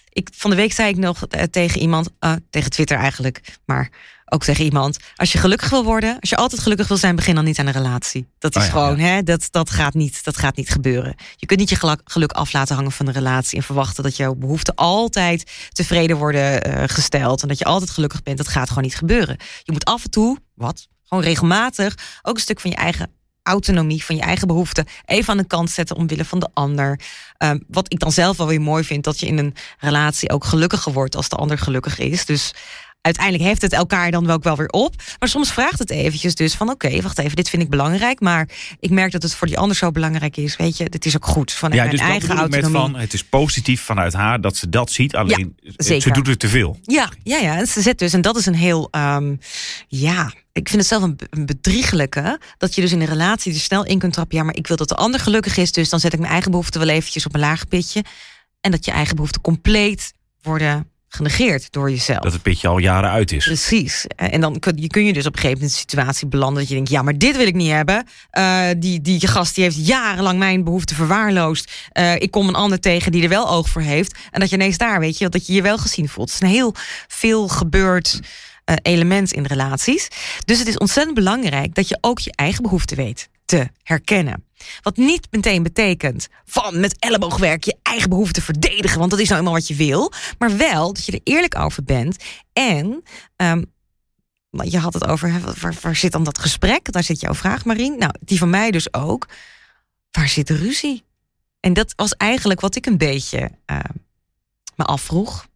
Ik, 0.10 0.30
van 0.34 0.50
de 0.50 0.56
week 0.56 0.74
zei 0.74 0.90
ik 0.90 0.98
nog 0.98 1.26
eh, 1.28 1.44
tegen 1.44 1.82
iemand, 1.82 2.10
eh, 2.20 2.34
tegen 2.50 2.70
Twitter 2.70 2.98
eigenlijk, 2.98 3.42
maar 3.66 3.90
ook 4.34 4.44
tegen 4.44 4.64
iemand. 4.64 4.98
Als 5.16 5.32
je 5.32 5.38
gelukkig 5.38 5.70
wil 5.70 5.84
worden, 5.84 6.18
als 6.20 6.30
je 6.30 6.36
altijd 6.36 6.62
gelukkig 6.62 6.88
wil 6.88 6.98
zijn, 6.98 7.16
begin 7.16 7.36
dan 7.36 7.44
niet 7.46 7.60
aan 7.60 7.68
een 7.68 7.74
relatie. 7.74 8.28
Dat 8.40 8.56
is 8.56 8.62
Oh 8.62 8.68
ja, 8.68 8.74
gewoon, 8.74 9.00
hè, 9.00 9.24
dat, 9.24 9.48
dat, 9.52 9.70
gaat 9.70 9.94
niet, 9.94 10.24
dat 10.24 10.38
gaat 10.38 10.56
niet 10.56 10.70
gebeuren. 10.70 11.16
Je 11.36 11.46
kunt 11.46 11.60
niet 11.60 11.70
je 11.70 11.98
geluk, 12.04 12.32
af 12.32 12.54
laten 12.54 12.76
hangen 12.76 12.92
van 12.92 13.08
een 13.08 13.14
relatie 13.14 13.58
en 13.58 13.64
verwachten 13.64 14.04
dat 14.04 14.16
jouw 14.16 14.36
behoeften 14.36 14.76
altijd 14.76 15.52
tevreden 15.72 16.18
worden 16.18 16.64
eh, 16.64 16.84
gesteld 16.88 17.42
en 17.42 17.48
dat 17.48 17.58
je 17.58 17.66
altijd 17.66 17.90
gelukkig 17.90 18.24
bent. 18.24 18.38
Dat 18.38 18.48
gaat 18.48 18.68
gewoon 18.68 18.84
niet 18.84 18.96
gebeuren. 18.96 19.38
Je 19.64 19.72
moet 19.72 19.86
af 19.86 20.04
en 20.04 20.10
toe, 20.10 20.38
wat? 20.54 20.88
Gewoon 21.04 21.24
regelmatig, 21.24 21.98
ook 22.22 22.36
een 22.36 22.42
stuk 22.42 22.60
van 22.60 22.70
je 22.70 22.76
eigen 22.76 23.12
autonomie 23.44 24.04
van 24.04 24.16
je 24.16 24.22
eigen 24.22 24.48
behoeften 24.48 24.86
even 25.06 25.30
aan 25.30 25.38
de 25.38 25.48
kant 25.48 25.70
zetten 25.70 25.96
omwille 25.96 26.26
van 26.26 26.40
de 26.40 26.50
ander. 26.54 27.00
Um, 27.38 27.64
wat 27.68 27.94
ik 27.94 28.00
dan 28.00 28.12
zelf 28.12 28.38
wel 28.38 28.48
weer 28.48 28.62
mooi 28.62 28.84
vind, 28.84 29.04
dat 29.04 29.20
je 29.20 29.26
in 29.26 29.38
een 29.38 29.56
relatie 29.80 30.30
ook 30.30 30.46
gelukkiger 30.46 30.94
wordt 30.94 31.16
als 31.16 31.30
de 31.30 31.36
ander 31.36 31.58
gelukkig 31.58 32.00
is. 32.00 32.26
Dus 32.26 32.54
uiteindelijk 33.04 33.44
heeft 33.44 33.62
het 33.62 33.74
elkaar 33.74 34.12
dan 34.12 34.30
ook 34.30 34.44
wel 34.44 34.56
weer 34.56 34.68
op. 34.68 34.96
Maar 35.20 35.30
soms 35.30 35.52
vraagt 35.52 35.80
het 35.80 35.90
eventjes 35.90 36.36
dus 36.36 36.54
van 36.54 36.70
oké, 36.70 36.86
okay, 36.86 37.02
wacht 37.02 37.20
even, 37.20 37.36
dit 37.36 37.50
vind 37.50 37.62
ik 37.62 37.70
belangrijk. 37.70 38.20
Maar 38.20 38.50
ik 38.80 38.90
merk 38.90 39.12
dat 39.12 39.24
het 39.24 39.36
voor 39.36 39.48
die 39.48 39.58
ander 39.58 39.76
zo 39.78 39.92
belangrijk 39.92 40.38
is. 40.38 40.56
Weet 40.56 40.78
je, 40.78 40.90
dit 40.90 41.06
is 41.06 41.16
ook 41.16 41.26
goed 41.26 41.52
vanuit 41.52 41.82
ja, 41.82 41.86
mijn 41.88 41.98
dus 41.98 42.08
eigen 42.08 42.38
autonomie. 42.38 42.80
Van, 42.80 42.96
het 42.96 43.14
is 43.14 43.24
positief 43.24 43.82
vanuit 43.82 44.14
haar 44.14 44.42
dat 44.42 44.58
ze 44.58 44.70
dat 44.70 44.92
ziet. 44.92 45.16
Alleen 45.16 45.56
ze 45.62 45.74
zeker. 45.78 46.14
doet 46.14 46.28
het 46.28 46.40
te 46.40 46.48
veel. 46.48 46.80
Ja, 46.82 47.12
ja, 47.24 47.38
ja. 47.38 47.58
En 47.58 47.68
ze 47.68 47.82
zet 47.82 48.00
dus, 48.00 48.14
en 48.14 48.22
dat 48.22 48.38
is 48.38 48.46
een 48.46 48.56
heel, 48.56 48.88
um, 48.92 49.40
ja, 49.88 50.34
ik 50.52 50.70
vind 50.70 50.82
het 50.82 50.90
zelf 50.90 51.04
een, 51.04 51.20
een 51.30 51.46
bedriegelijke. 51.46 52.40
Dat 52.58 52.76
je 52.76 52.82
dus 52.82 52.92
in 52.92 53.02
een 53.02 53.08
relatie 53.08 53.54
er 53.54 53.60
snel 53.60 53.86
in 53.86 54.00
kunt 54.00 54.14
trappen. 54.14 54.38
Ja, 54.38 54.44
maar 54.44 54.56
ik 54.56 54.68
wil 54.68 54.78
dat 54.78 54.90
de 54.90 54.96
ander 54.96 55.20
gelukkig 55.20 55.58
is. 55.58 55.72
Dus 55.72 55.90
dan 55.90 56.00
zet 56.00 56.14
ik 56.14 56.20
mijn 56.20 56.32
eigen 56.32 56.52
behoeften 56.52 56.80
wel 56.80 56.90
eventjes 56.90 57.26
op 57.26 57.34
een 57.34 57.40
laag 57.40 57.68
pitje. 57.68 58.04
En 58.62 58.72
dat 58.72 58.86
je 58.86 58.92
eigen 58.92 59.16
behoeften 59.16 59.42
compleet 59.42 60.14
worden 60.42 60.92
genegeerd 61.16 61.72
door 61.72 61.90
jezelf. 61.90 62.20
Dat 62.20 62.34
het 62.34 62.42
pitje 62.42 62.68
al 62.68 62.78
jaren 62.78 63.10
uit 63.10 63.32
is. 63.32 63.46
Precies. 63.46 64.06
En 64.16 64.42
dan 64.42 64.60
kun 64.60 64.74
je, 64.76 64.88
kun 64.88 65.06
je 65.06 65.14
dus 65.14 65.26
op 65.26 65.34
een 65.34 65.40
gegeven 65.40 65.60
moment 65.60 65.74
in 65.74 65.84
een 65.84 65.90
situatie 65.90 66.28
belanden 66.28 66.60
dat 66.60 66.68
je 66.68 66.76
denkt, 66.76 66.90
ja, 66.90 67.02
maar 67.02 67.18
dit 67.18 67.38
wil 67.38 67.48
ik 67.48 67.56
niet 67.56 67.72
hebben. 67.72 68.06
Uh, 68.32 68.66
die, 68.78 69.02
die 69.02 69.28
gast 69.28 69.56
die 69.56 69.64
heeft 69.64 69.88
jarenlang 69.88 70.40
mijn 70.40 70.64
behoeften 70.64 70.96
verwaarloosd. 70.96 71.72
Uh, 71.94 72.16
ik 72.16 72.32
kom 72.32 72.48
een 72.48 72.56
ander 72.56 72.80
tegen 72.80 73.12
die 73.12 73.24
er 73.24 73.30
wel 73.30 73.50
oog 73.50 73.70
voor 73.70 73.82
heeft. 73.82 74.18
En 74.32 74.40
dat 74.40 74.50
je 74.50 74.56
ineens 74.56 74.78
daar, 74.78 75.00
weet 75.00 75.18
je, 75.18 75.30
dat 75.30 75.48
je 75.48 75.54
je 75.54 75.62
wel 75.62 75.78
gezien 75.78 76.10
voelt. 76.10 76.32
Het 76.32 76.42
is 76.42 76.48
een 76.48 76.56
heel 76.56 76.76
veel 77.08 77.48
gebeurd 77.48 78.20
uh, 78.66 78.76
element 78.82 79.32
in 79.32 79.46
relaties. 79.46 80.08
Dus 80.46 80.60
het 80.60 80.68
is 80.68 80.78
ontzettend 80.78 81.16
belangrijk 81.16 81.76
dat 81.76 81.88
je 81.88 81.98
ook 82.02 82.20
je 82.20 82.34
eigen 82.36 82.64
behoeften 82.64 82.98
weet 82.98 83.30
te 83.54 83.70
herkennen. 83.84 84.46
Wat 84.82 84.98
niet 84.98 85.28
meteen 85.32 85.64
betekent 85.64 86.28
van 86.46 86.80
met 86.80 87.00
elleboogwerk 87.00 87.64
je 87.64 87.78
eigen 87.82 88.10
behoeften 88.10 88.44
verdedigen, 88.44 89.00
want 89.00 89.12
dat 89.12 89.20
is 89.20 89.28
nou 89.28 89.40
eenmaal 89.40 89.54
wat 89.54 89.68
je 89.68 89.76
wil. 89.76 90.12
Maar 90.38 90.58
wel 90.58 90.94
dat 90.94 91.06
je 91.06 91.12
er 91.12 91.20
eerlijk 91.24 91.58
over 91.58 91.84
bent. 91.84 92.24
En 92.54 93.04
um, 93.36 93.66
je 94.50 94.78
had 94.78 94.94
het 94.94 95.08
over, 95.08 95.42
waar, 95.60 95.76
waar, 95.82 95.96
zit 95.96 96.12
dan 96.12 96.24
dat 96.24 96.40
gesprek? 96.40 96.92
Daar 96.92 97.04
zit 97.04 97.20
jouw 97.20 97.34
vraag, 97.34 97.66
Marien. 97.66 97.98
Nou, 97.98 98.14
die 98.20 98.38
van 98.38 98.50
mij 98.50 98.72
dus 98.72 98.94
ook. 98.94 99.28
Waar 100.12 100.30
zit 100.30 100.48
de 100.48 100.56
ruzie? 100.56 101.04
En 101.60 101.74
dat 101.74 101.94
was 101.96 102.14
eigenlijk 102.14 102.62
wat 102.62 102.76
ik 102.76 102.86
een 102.86 102.98
beetje 102.98 103.52
uh, 103.72 103.80
me 104.76 104.84
afvroeg. 104.84 105.48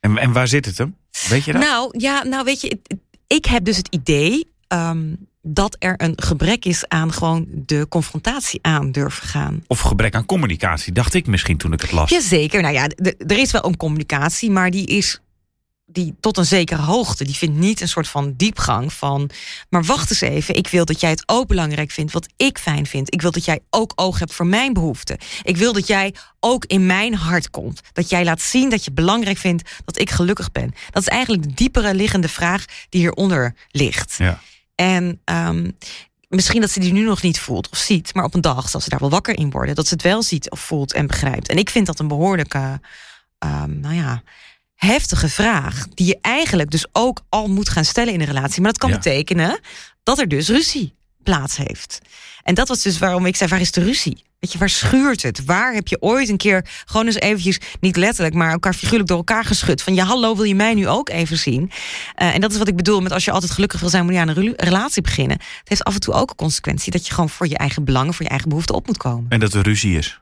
En, 0.00 0.18
en 0.18 0.32
waar 0.32 0.48
zit 0.48 0.64
het 0.64 0.78
hem? 0.78 0.96
Weet 1.28 1.44
je 1.44 1.52
dat? 1.52 1.62
Nou, 1.62 1.98
ja, 1.98 2.24
nou 2.24 2.44
weet 2.44 2.60
je, 2.60 2.78
ik 3.26 3.44
heb 3.44 3.64
dus 3.64 3.76
het 3.76 3.88
idee 3.88 4.52
um, 4.68 5.28
dat 5.46 5.76
er 5.78 5.94
een 5.96 6.12
gebrek 6.16 6.64
is 6.64 6.88
aan 6.88 7.12
gewoon 7.12 7.46
de 7.50 7.86
confrontatie 7.88 8.58
aan 8.62 8.92
durven 8.92 9.28
gaan. 9.28 9.64
Of 9.66 9.80
gebrek 9.80 10.14
aan 10.14 10.26
communicatie, 10.26 10.92
dacht 10.92 11.14
ik 11.14 11.26
misschien 11.26 11.56
toen 11.56 11.72
ik 11.72 11.80
het 11.80 11.92
las. 11.92 12.10
Jazeker, 12.10 12.62
nou 12.62 12.74
ja, 12.74 12.88
er 13.26 13.38
is 13.38 13.50
wel 13.50 13.64
een 13.64 13.76
communicatie, 13.76 14.50
maar 14.50 14.70
die 14.70 14.86
is 14.86 15.20
die 15.86 16.14
tot 16.20 16.36
een 16.36 16.44
zekere 16.44 16.82
hoogte, 16.82 17.24
die 17.24 17.34
vindt 17.34 17.58
niet 17.58 17.80
een 17.80 17.88
soort 17.88 18.08
van 18.08 18.34
diepgang 18.36 18.92
van. 18.92 19.30
Maar 19.68 19.84
wacht 19.84 20.10
eens 20.10 20.20
even, 20.20 20.54
ik 20.54 20.68
wil 20.68 20.84
dat 20.84 21.00
jij 21.00 21.10
het 21.10 21.22
ook 21.26 21.46
belangrijk 21.46 21.90
vindt 21.90 22.12
wat 22.12 22.28
ik 22.36 22.58
fijn 22.58 22.86
vind. 22.86 23.14
Ik 23.14 23.22
wil 23.22 23.30
dat 23.30 23.44
jij 23.44 23.60
ook 23.70 23.92
oog 23.94 24.18
hebt 24.18 24.34
voor 24.34 24.46
mijn 24.46 24.72
behoeften. 24.72 25.18
Ik 25.42 25.56
wil 25.56 25.72
dat 25.72 25.86
jij 25.86 26.14
ook 26.40 26.64
in 26.64 26.86
mijn 26.86 27.14
hart 27.14 27.50
komt. 27.50 27.80
Dat 27.92 28.10
jij 28.10 28.24
laat 28.24 28.40
zien 28.40 28.70
dat 28.70 28.84
je 28.84 28.92
belangrijk 28.92 29.38
vindt 29.38 29.70
dat 29.84 29.98
ik 29.98 30.10
gelukkig 30.10 30.52
ben. 30.52 30.74
Dat 30.90 31.02
is 31.02 31.08
eigenlijk 31.08 31.42
de 31.42 31.54
diepere 31.54 31.94
liggende 31.94 32.28
vraag 32.28 32.64
die 32.88 33.00
hieronder 33.00 33.54
ligt. 33.70 34.14
Ja. 34.18 34.40
En 34.74 35.20
um, 35.24 35.76
misschien 36.28 36.60
dat 36.60 36.70
ze 36.70 36.80
die 36.80 36.92
nu 36.92 37.04
nog 37.04 37.22
niet 37.22 37.40
voelt 37.40 37.70
of 37.70 37.78
ziet, 37.78 38.14
maar 38.14 38.24
op 38.24 38.34
een 38.34 38.40
dag 38.40 38.68
zal 38.68 38.80
ze 38.80 38.88
daar 38.88 39.00
wel 39.00 39.10
wakker 39.10 39.38
in 39.38 39.50
worden. 39.50 39.74
Dat 39.74 39.86
ze 39.86 39.94
het 39.94 40.02
wel 40.02 40.22
ziet 40.22 40.50
of 40.50 40.60
voelt 40.60 40.92
en 40.92 41.06
begrijpt. 41.06 41.48
En 41.48 41.56
ik 41.56 41.70
vind 41.70 41.86
dat 41.86 41.98
een 41.98 42.08
behoorlijke, 42.08 42.80
um, 43.38 43.80
nou 43.80 43.94
ja, 43.94 44.22
heftige 44.74 45.28
vraag. 45.28 45.86
Die 45.88 46.06
je 46.06 46.18
eigenlijk 46.20 46.70
dus 46.70 46.86
ook 46.92 47.20
al 47.28 47.48
moet 47.48 47.68
gaan 47.68 47.84
stellen 47.84 48.12
in 48.12 48.20
een 48.20 48.26
relatie. 48.26 48.62
Maar 48.62 48.70
dat 48.72 48.80
kan 48.80 48.90
betekenen 48.90 49.60
dat 50.02 50.18
er 50.18 50.28
dus 50.28 50.48
ruzie 50.48 50.94
plaats 51.22 51.56
heeft. 51.56 52.00
En 52.44 52.54
dat 52.54 52.68
was 52.68 52.82
dus 52.82 52.98
waarom 52.98 53.26
ik 53.26 53.36
zei, 53.36 53.50
waar 53.50 53.60
is 53.60 53.72
de 53.72 53.84
ruzie? 53.84 54.22
Weet 54.38 54.52
je, 54.52 54.58
waar 54.58 54.68
schuurt 54.68 55.22
het? 55.22 55.44
Waar 55.44 55.72
heb 55.72 55.88
je 55.88 56.02
ooit 56.02 56.28
een 56.28 56.36
keer 56.36 56.68
gewoon 56.84 57.06
eens 57.06 57.14
eventjes, 57.14 57.58
niet 57.80 57.96
letterlijk, 57.96 58.34
maar 58.34 58.50
elkaar 58.50 58.74
figuurlijk 58.74 59.08
door 59.08 59.16
elkaar 59.16 59.44
geschud? 59.44 59.82
Van 59.82 59.94
ja, 59.94 60.04
hallo, 60.04 60.36
wil 60.36 60.44
je 60.44 60.54
mij 60.54 60.74
nu 60.74 60.88
ook 60.88 61.08
even 61.08 61.38
zien? 61.38 61.70
Uh, 62.22 62.34
en 62.34 62.40
dat 62.40 62.52
is 62.52 62.58
wat 62.58 62.68
ik 62.68 62.76
bedoel 62.76 63.00
met 63.00 63.12
als 63.12 63.24
je 63.24 63.30
altijd 63.30 63.52
gelukkig 63.52 63.80
wil 63.80 63.88
zijn, 63.88 64.04
moet 64.04 64.14
je 64.14 64.20
aan 64.20 64.28
een 64.28 64.54
relatie 64.56 65.02
beginnen. 65.02 65.36
Het 65.36 65.68
heeft 65.68 65.84
af 65.84 65.94
en 65.94 66.00
toe 66.00 66.14
ook 66.14 66.30
een 66.30 66.36
consequentie 66.36 66.92
dat 66.92 67.06
je 67.06 67.14
gewoon 67.14 67.30
voor 67.30 67.48
je 67.48 67.56
eigen 67.56 67.84
belangen, 67.84 68.14
voor 68.14 68.24
je 68.24 68.30
eigen 68.30 68.48
behoeften 68.48 68.74
op 68.74 68.86
moet 68.86 68.96
komen. 68.96 69.26
En 69.28 69.40
dat 69.40 69.54
er 69.54 69.62
ruzie 69.62 69.96
is. 69.96 70.20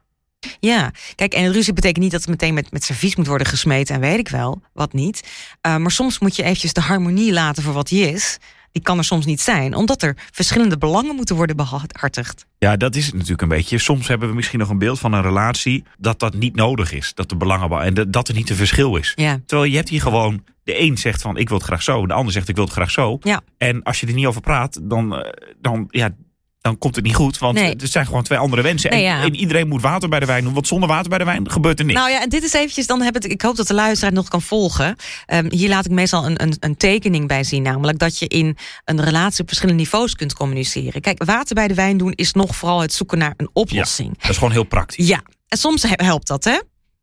Ja, 0.60 0.90
kijk, 1.14 1.34
en 1.34 1.52
ruzie 1.52 1.72
betekent 1.72 2.02
niet 2.02 2.12
dat 2.12 2.20
het 2.20 2.30
meteen 2.30 2.54
met, 2.54 2.72
met 2.72 2.84
servies 2.84 3.16
moet 3.16 3.26
worden 3.26 3.46
gesmeten 3.46 3.94
en 3.94 4.00
weet 4.00 4.18
ik 4.18 4.28
wel, 4.28 4.62
wat 4.72 4.92
niet. 4.92 5.28
Uh, 5.66 5.76
maar 5.76 5.90
soms 5.90 6.18
moet 6.18 6.36
je 6.36 6.42
eventjes 6.42 6.72
de 6.72 6.80
harmonie 6.80 7.32
laten 7.32 7.62
voor 7.62 7.72
wat 7.72 7.88
die 7.88 8.10
is 8.10 8.38
die 8.72 8.82
kan 8.82 8.98
er 8.98 9.04
soms 9.04 9.26
niet 9.26 9.40
zijn. 9.40 9.74
Omdat 9.74 10.02
er 10.02 10.16
verschillende 10.30 10.78
belangen 10.78 11.16
moeten 11.16 11.36
worden 11.36 11.56
behartigd. 11.56 12.46
Ja, 12.58 12.76
dat 12.76 12.94
is 12.94 13.04
het 13.04 13.14
natuurlijk 13.14 13.42
een 13.42 13.48
beetje. 13.48 13.78
Soms 13.78 14.08
hebben 14.08 14.28
we 14.28 14.34
misschien 14.34 14.58
nog 14.58 14.68
een 14.68 14.78
beeld 14.78 14.98
van 14.98 15.12
een 15.12 15.22
relatie 15.22 15.84
dat 15.98 16.18
dat 16.18 16.34
niet 16.34 16.56
nodig 16.56 16.92
is. 16.92 17.14
Dat 17.14 17.28
de 17.28 17.36
belangen 17.36 17.80
en 17.82 18.10
dat 18.10 18.28
er 18.28 18.34
niet 18.34 18.50
een 18.50 18.56
verschil 18.56 18.96
is. 18.96 19.12
Ja. 19.16 19.40
Terwijl 19.46 19.70
je 19.70 19.76
hebt 19.76 19.88
hier 19.88 20.00
gewoon 20.00 20.44
de 20.64 20.80
een 20.80 20.98
zegt 20.98 21.22
van 21.22 21.36
ik 21.36 21.48
wil 21.48 21.58
het 21.58 21.66
graag 21.66 21.82
zo, 21.82 22.06
de 22.06 22.12
ander 22.12 22.32
zegt 22.32 22.48
ik 22.48 22.54
wil 22.54 22.64
het 22.64 22.72
graag 22.72 22.90
zo. 22.90 23.18
Ja. 23.20 23.40
En 23.58 23.82
als 23.82 24.00
je 24.00 24.06
er 24.06 24.14
niet 24.14 24.26
over 24.26 24.40
praat, 24.40 24.80
dan, 24.82 25.16
eh, 25.16 25.32
dan 25.60 25.86
ja, 25.90 26.14
dan 26.62 26.78
komt 26.78 26.96
het 26.96 27.04
niet 27.04 27.14
goed. 27.14 27.38
Want 27.38 27.54
nee. 27.54 27.76
er 27.76 27.86
zijn 27.86 28.06
gewoon 28.06 28.22
twee 28.22 28.38
andere 28.38 28.62
wensen. 28.62 28.90
Nee, 28.90 29.02
ja. 29.02 29.22
en, 29.22 29.34
iedereen 29.34 29.68
moet 29.68 29.82
water 29.82 30.08
bij 30.08 30.20
de 30.20 30.26
wijn 30.26 30.44
doen. 30.44 30.54
Want 30.54 30.66
zonder 30.66 30.88
water 30.88 31.08
bij 31.08 31.18
de 31.18 31.24
wijn 31.24 31.50
gebeurt 31.50 31.78
er 31.78 31.84
niks. 31.84 31.98
Nou 31.98 32.10
ja, 32.10 32.22
en 32.22 32.28
dit 32.28 32.42
is 32.42 32.52
eventjes, 32.52 32.86
dan 32.86 33.02
heb 33.02 33.14
het, 33.14 33.30
ik 33.30 33.42
hoop 33.42 33.56
dat 33.56 33.66
de 33.66 33.74
luisteraar 33.74 34.12
nog 34.12 34.28
kan 34.28 34.42
volgen. 34.42 34.96
Um, 35.32 35.50
hier 35.50 35.68
laat 35.68 35.84
ik 35.84 35.90
meestal 35.90 36.26
een, 36.26 36.42
een, 36.42 36.56
een, 36.60 36.76
tekening 36.76 37.28
bij 37.28 37.44
zien. 37.44 37.62
Namelijk 37.62 37.98
dat 37.98 38.18
je 38.18 38.28
in 38.28 38.56
een 38.84 39.02
relatie 39.04 39.40
op 39.40 39.46
verschillende 39.46 39.82
niveaus 39.82 40.14
kunt 40.14 40.34
communiceren. 40.34 41.00
Kijk, 41.00 41.24
water 41.24 41.54
bij 41.54 41.68
de 41.68 41.74
wijn 41.74 41.96
doen 41.96 42.12
is 42.12 42.32
nog 42.32 42.56
vooral 42.56 42.80
het 42.80 42.92
zoeken 42.92 43.18
naar 43.18 43.34
een 43.36 43.50
oplossing. 43.52 44.08
Ja, 44.08 44.20
dat 44.20 44.30
is 44.30 44.36
gewoon 44.36 44.52
heel 44.52 44.64
praktisch. 44.64 45.06
Ja, 45.06 45.22
en 45.48 45.58
soms 45.58 45.84
helpt 45.86 46.26
dat, 46.26 46.44
hè? 46.44 46.58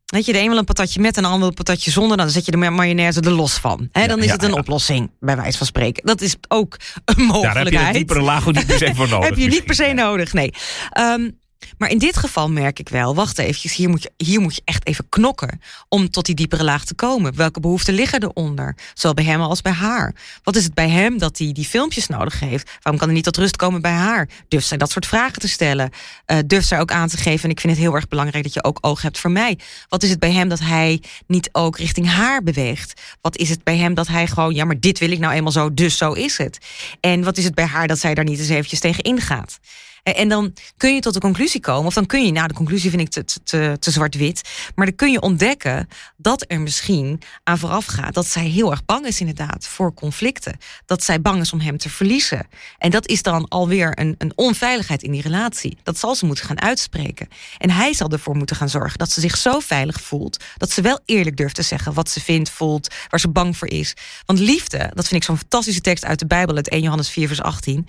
Weet 0.09 0.25
je, 0.25 0.31
de 0.31 0.39
een 0.39 0.49
wil 0.49 0.57
een 0.57 0.65
patatje 0.65 1.01
met 1.01 1.17
en 1.17 1.23
de 1.23 1.29
ander 1.29 1.47
een 1.47 1.53
patatje 1.53 1.91
zonder. 1.91 2.17
Dan 2.17 2.29
zet 2.29 2.45
je 2.45 2.51
de 2.51 2.57
mayonaise 2.57 3.21
er 3.21 3.31
los 3.31 3.53
van. 3.53 3.89
He, 3.91 4.07
dan 4.07 4.23
is 4.23 4.31
het 4.31 4.43
een 4.43 4.53
oplossing, 4.53 5.11
bij 5.19 5.35
wijze 5.35 5.57
van 5.57 5.67
spreken. 5.67 6.05
Dat 6.05 6.21
is 6.21 6.35
ook 6.47 6.77
een 7.05 7.23
mogelijkheid. 7.23 7.53
Daar 7.53 7.63
heb 7.63 7.73
je 7.73 7.87
een 7.87 7.93
diepere 7.93 8.21
laag 8.21 8.45
niet 8.45 8.65
per 8.65 8.77
se 8.77 8.95
voor 8.95 9.09
nodig. 9.09 9.29
heb 9.29 9.37
je 9.37 9.47
niet 9.47 9.65
per 9.65 9.75
se 9.75 9.93
nodig, 9.93 10.33
nee. 10.33 10.53
Um, 10.99 11.38
maar 11.77 11.89
in 11.89 11.97
dit 11.97 12.17
geval 12.17 12.49
merk 12.49 12.79
ik 12.79 12.89
wel, 12.89 13.15
wacht 13.15 13.37
even, 13.37 13.69
hier 13.69 13.89
moet, 13.89 14.03
je, 14.03 14.11
hier 14.17 14.39
moet 14.39 14.55
je 14.55 14.61
echt 14.65 14.87
even 14.87 15.09
knokken 15.09 15.61
om 15.87 16.09
tot 16.09 16.25
die 16.25 16.35
diepere 16.35 16.63
laag 16.63 16.85
te 16.85 16.93
komen. 16.93 17.35
Welke 17.35 17.59
behoeften 17.59 17.93
liggen 17.93 18.23
eronder? 18.23 18.75
Zowel 18.93 19.13
bij 19.13 19.25
hem 19.25 19.41
als 19.41 19.61
bij 19.61 19.71
haar. 19.71 20.15
Wat 20.43 20.55
is 20.55 20.63
het 20.63 20.73
bij 20.73 20.89
hem 20.89 21.17
dat 21.17 21.37
hij 21.37 21.51
die 21.51 21.65
filmpjes 21.65 22.07
nodig 22.07 22.39
heeft? 22.39 22.71
Waarom 22.81 22.97
kan 22.97 23.07
hij 23.07 23.15
niet 23.15 23.23
tot 23.23 23.37
rust 23.37 23.55
komen 23.55 23.81
bij 23.81 23.91
haar? 23.91 24.29
Durft 24.47 24.67
zij 24.67 24.77
dat 24.77 24.91
soort 24.91 25.05
vragen 25.05 25.39
te 25.39 25.47
stellen? 25.47 25.89
Uh, 26.25 26.37
durft 26.45 26.67
zij 26.67 26.79
ook 26.79 26.91
aan 26.91 27.07
te 27.07 27.17
geven? 27.17 27.43
En 27.43 27.49
ik 27.49 27.59
vind 27.59 27.73
het 27.73 27.81
heel 27.81 27.95
erg 27.95 28.07
belangrijk 28.07 28.43
dat 28.43 28.53
je 28.53 28.63
ook 28.63 28.77
oog 28.81 29.01
hebt 29.01 29.19
voor 29.19 29.31
mij. 29.31 29.59
Wat 29.89 30.03
is 30.03 30.09
het 30.09 30.19
bij 30.19 30.31
hem 30.31 30.49
dat 30.49 30.59
hij 30.59 31.01
niet 31.27 31.49
ook 31.51 31.77
richting 31.77 32.09
haar 32.09 32.43
beweegt? 32.43 33.01
Wat 33.21 33.37
is 33.37 33.49
het 33.49 33.63
bij 33.63 33.77
hem 33.77 33.93
dat 33.93 34.07
hij 34.07 34.27
gewoon, 34.27 34.53
ja, 34.53 34.65
maar 34.65 34.79
dit 34.79 34.99
wil 34.99 35.11
ik 35.11 35.19
nou 35.19 35.33
eenmaal 35.33 35.51
zo, 35.51 35.73
dus 35.73 35.97
zo 35.97 36.11
is 36.11 36.37
het. 36.37 36.57
En 36.99 37.23
wat 37.23 37.37
is 37.37 37.43
het 37.43 37.55
bij 37.55 37.65
haar 37.65 37.87
dat 37.87 37.99
zij 37.99 38.13
daar 38.13 38.25
niet 38.25 38.39
eens 38.39 38.49
eventjes 38.49 38.79
tegen 38.79 39.03
ingaat? 39.03 39.59
En 40.03 40.29
dan 40.29 40.53
kun 40.77 40.95
je 40.95 41.01
tot 41.01 41.13
de 41.13 41.19
conclusie 41.19 41.61
komen, 41.61 41.85
of 41.85 41.93
dan 41.93 42.05
kun 42.05 42.25
je, 42.25 42.31
nou 42.31 42.47
de 42.47 42.53
conclusie 42.53 42.89
vind 42.89 43.01
ik 43.01 43.25
te, 43.43 43.77
te, 43.79 43.91
zwart-wit, 43.91 44.41
maar 44.75 44.85
dan 44.85 44.95
kun 44.95 45.11
je 45.11 45.21
ontdekken 45.21 45.87
dat 46.17 46.45
er 46.47 46.61
misschien 46.61 47.21
aan 47.43 47.57
vooraf 47.57 47.85
gaat 47.85 48.13
dat 48.13 48.27
zij 48.27 48.45
heel 48.45 48.71
erg 48.71 48.85
bang 48.85 49.05
is 49.05 49.19
inderdaad 49.19 49.67
voor 49.67 49.93
conflicten. 49.93 50.57
Dat 50.85 51.03
zij 51.03 51.21
bang 51.21 51.41
is 51.41 51.53
om 51.53 51.59
hem 51.59 51.77
te 51.77 51.89
verliezen. 51.89 52.47
En 52.77 52.91
dat 52.91 53.07
is 53.07 53.21
dan 53.21 53.47
alweer 53.47 53.99
een, 53.99 54.15
een 54.17 54.31
onveiligheid 54.35 55.03
in 55.03 55.11
die 55.11 55.21
relatie. 55.21 55.77
Dat 55.83 55.97
zal 55.97 56.15
ze 56.15 56.25
moeten 56.25 56.45
gaan 56.45 56.61
uitspreken. 56.61 57.27
En 57.57 57.69
hij 57.69 57.93
zal 57.93 58.09
ervoor 58.09 58.35
moeten 58.35 58.55
gaan 58.55 58.69
zorgen 58.69 58.97
dat 58.97 59.11
ze 59.11 59.21
zich 59.21 59.37
zo 59.37 59.59
veilig 59.59 60.01
voelt, 60.01 60.43
dat 60.57 60.71
ze 60.71 60.81
wel 60.81 60.99
eerlijk 61.05 61.37
durft 61.37 61.55
te 61.55 61.61
zeggen 61.61 61.93
wat 61.93 62.09
ze 62.09 62.21
vindt, 62.21 62.49
voelt, 62.49 62.87
waar 63.09 63.19
ze 63.19 63.29
bang 63.29 63.57
voor 63.57 63.69
is. 63.69 63.93
Want 64.25 64.39
liefde, 64.39 64.91
dat 64.93 65.07
vind 65.07 65.21
ik 65.21 65.27
zo'n 65.27 65.37
fantastische 65.37 65.81
tekst 65.81 66.05
uit 66.05 66.19
de 66.19 66.27
Bijbel, 66.27 66.55
uit 66.55 66.69
1 66.69 66.81
Johannes 66.81 67.09
4 67.09 67.27
vers 67.27 67.41
18 67.41 67.87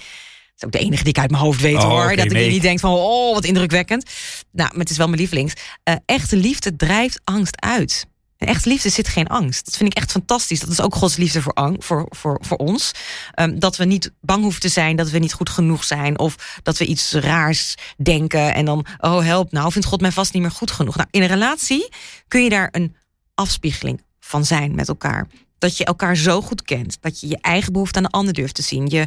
is 0.60 0.66
ook 0.66 0.72
de 0.72 0.78
enige 0.78 1.02
die 1.02 1.12
ik 1.12 1.18
uit 1.18 1.30
mijn 1.30 1.42
hoofd 1.42 1.60
weet 1.60 1.76
oh, 1.76 1.82
hoor. 1.82 2.16
dat 2.16 2.24
ik 2.24 2.32
niet 2.32 2.62
denk 2.62 2.80
van, 2.80 2.92
oh, 2.92 3.34
wat 3.34 3.44
indrukwekkend. 3.44 4.10
Nou, 4.52 4.70
maar 4.70 4.80
het 4.80 4.90
is 4.90 4.96
wel 4.96 5.06
mijn 5.06 5.18
lievelings. 5.18 5.52
Uh, 5.84 5.94
echte 6.06 6.36
liefde 6.36 6.76
drijft 6.76 7.20
angst 7.24 7.60
uit. 7.60 8.06
En 8.36 8.46
echte 8.48 8.68
liefde 8.68 8.88
zit 8.88 9.08
geen 9.08 9.26
angst. 9.26 9.64
Dat 9.64 9.76
vind 9.76 9.90
ik 9.90 9.96
echt 9.96 10.10
fantastisch. 10.10 10.60
Dat 10.60 10.68
is 10.68 10.80
ook 10.80 10.94
Gods 10.94 11.16
liefde 11.16 11.42
voor, 11.42 11.52
ang 11.52 11.84
voor, 11.84 12.06
voor, 12.08 12.38
voor 12.40 12.56
ons. 12.56 12.92
Um, 13.40 13.58
dat 13.58 13.76
we 13.76 13.84
niet 13.84 14.12
bang 14.20 14.42
hoeven 14.42 14.60
te 14.60 14.68
zijn, 14.68 14.96
dat 14.96 15.10
we 15.10 15.18
niet 15.18 15.32
goed 15.32 15.48
genoeg 15.48 15.84
zijn. 15.84 16.18
Of 16.18 16.60
dat 16.62 16.78
we 16.78 16.86
iets 16.86 17.12
raars 17.12 17.74
denken 17.96 18.54
en 18.54 18.64
dan, 18.64 18.86
oh 18.98 19.22
help, 19.22 19.52
nou 19.52 19.72
vindt 19.72 19.86
God 19.86 20.00
mij 20.00 20.12
vast 20.12 20.32
niet 20.32 20.42
meer 20.42 20.50
goed 20.50 20.70
genoeg. 20.70 20.96
Nou, 20.96 21.08
in 21.10 21.22
een 21.22 21.28
relatie 21.28 21.88
kun 22.28 22.42
je 22.42 22.48
daar 22.48 22.68
een 22.72 22.96
afspiegeling 23.34 24.02
van 24.20 24.44
zijn 24.44 24.74
met 24.74 24.88
elkaar. 24.88 25.26
Dat 25.58 25.76
je 25.76 25.84
elkaar 25.84 26.16
zo 26.16 26.40
goed 26.42 26.62
kent. 26.62 26.96
Dat 27.00 27.20
je 27.20 27.28
je 27.28 27.38
eigen 27.40 27.72
behoefte 27.72 27.98
aan 27.98 28.04
de 28.04 28.10
ander 28.10 28.34
durft 28.34 28.54
te 28.54 28.62
zien. 28.62 28.86
Je 28.86 29.06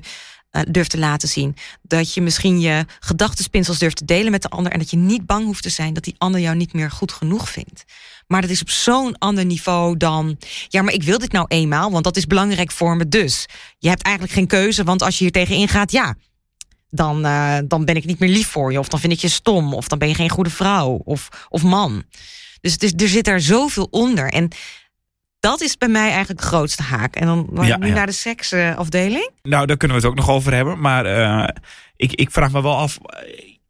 durft 0.62 0.90
te 0.90 0.98
laten 0.98 1.28
zien. 1.28 1.56
Dat 1.82 2.14
je 2.14 2.22
misschien 2.22 2.60
je 2.60 2.86
gedachtenspinsels 3.00 3.80
durft 3.80 3.98
te 3.98 4.06
delen 4.06 4.32
met 4.32 4.42
de 4.42 4.50
ander. 4.50 4.72
En 4.72 4.80
dat 4.80 4.90
je 4.90 4.98
niet 4.98 5.26
bang 5.26 5.46
hoeft 5.46 5.64
te 5.64 5.70
zijn 5.70 5.94
dat 5.94 6.04
die 6.04 6.16
ander 6.18 6.42
jou 6.42 6.56
niet 6.56 6.74
meer 6.74 6.92
goed 6.92 7.12
genoeg 7.12 7.50
vindt. 7.50 7.84
Maar 8.28 8.42
dat 8.42 8.50
is 8.50 8.62
op 8.62 8.70
zo'n 8.70 9.18
ander 9.18 9.46
niveau 9.46 9.98
dan. 9.98 10.38
Ja, 10.68 10.82
maar 10.82 10.94
ik 10.94 11.04
wil 11.04 11.18
dit 11.18 11.32
nou 11.32 11.46
eenmaal, 11.48 11.92
want 11.92 12.04
dat 12.04 12.18
is 12.18 12.28
belangrijk 12.28 12.72
voor 12.72 12.96
me. 12.96 13.08
Dus 13.08 13.46
je 13.80 13.90
hebt 13.90 14.02
eigenlijk 14.02 14.36
geen 14.36 14.48
keuze, 14.48 14.84
want 14.84 15.02
als 15.02 15.18
je 15.18 15.24
hier 15.24 15.34
tegenin 15.34 15.68
gaat, 15.68 15.92
ja. 15.92 16.16
Dan, 16.90 17.26
uh, 17.26 17.58
dan 17.66 17.86
ben 17.86 17.96
ik 17.96 18.06
niet 18.06 18.20
meer 18.20 18.30
lief 18.30 18.48
voor 18.48 18.72
je. 18.72 18.80
Of 18.80 18.88
dan 18.88 19.00
vind 19.00 19.14
ik 19.14 19.20
je 19.20 19.28
stom. 19.28 19.74
Of 19.74 19.88
dan 19.88 19.98
ben 20.00 20.08
je 20.08 20.16
geen 20.16 20.30
goede 20.30 20.50
vrouw 20.50 21.02
of, 21.04 21.30
of 21.50 21.64
man. 21.64 22.04
Dus 22.62 22.78
er 22.78 23.08
zit 23.08 23.26
daar 23.26 23.42
zoveel 23.42 23.88
onder. 23.92 24.32
En 24.32 24.50
dat 25.44 25.62
is 25.62 25.78
bij 25.78 25.88
mij 25.88 26.10
eigenlijk 26.10 26.40
de 26.40 26.46
grootste 26.46 26.84
haak. 26.84 27.16
En 27.16 27.26
dan 27.26 27.66
ja, 27.66 27.78
nu 27.78 27.90
naar 27.90 28.06
de 28.06 28.12
seksafdeling. 28.12 29.30
nou, 29.42 29.66
daar 29.66 29.78
kunnen 29.78 29.98
we 29.98 30.04
het 30.04 30.12
ook 30.12 30.18
nog 30.18 30.30
over 30.30 30.54
hebben. 30.54 30.80
Maar 30.80 31.06
uh, 31.06 31.48
ik, 31.96 32.14
ik 32.14 32.32
vraag 32.32 32.52
me 32.52 32.62
wel 32.62 32.78
af 32.78 32.98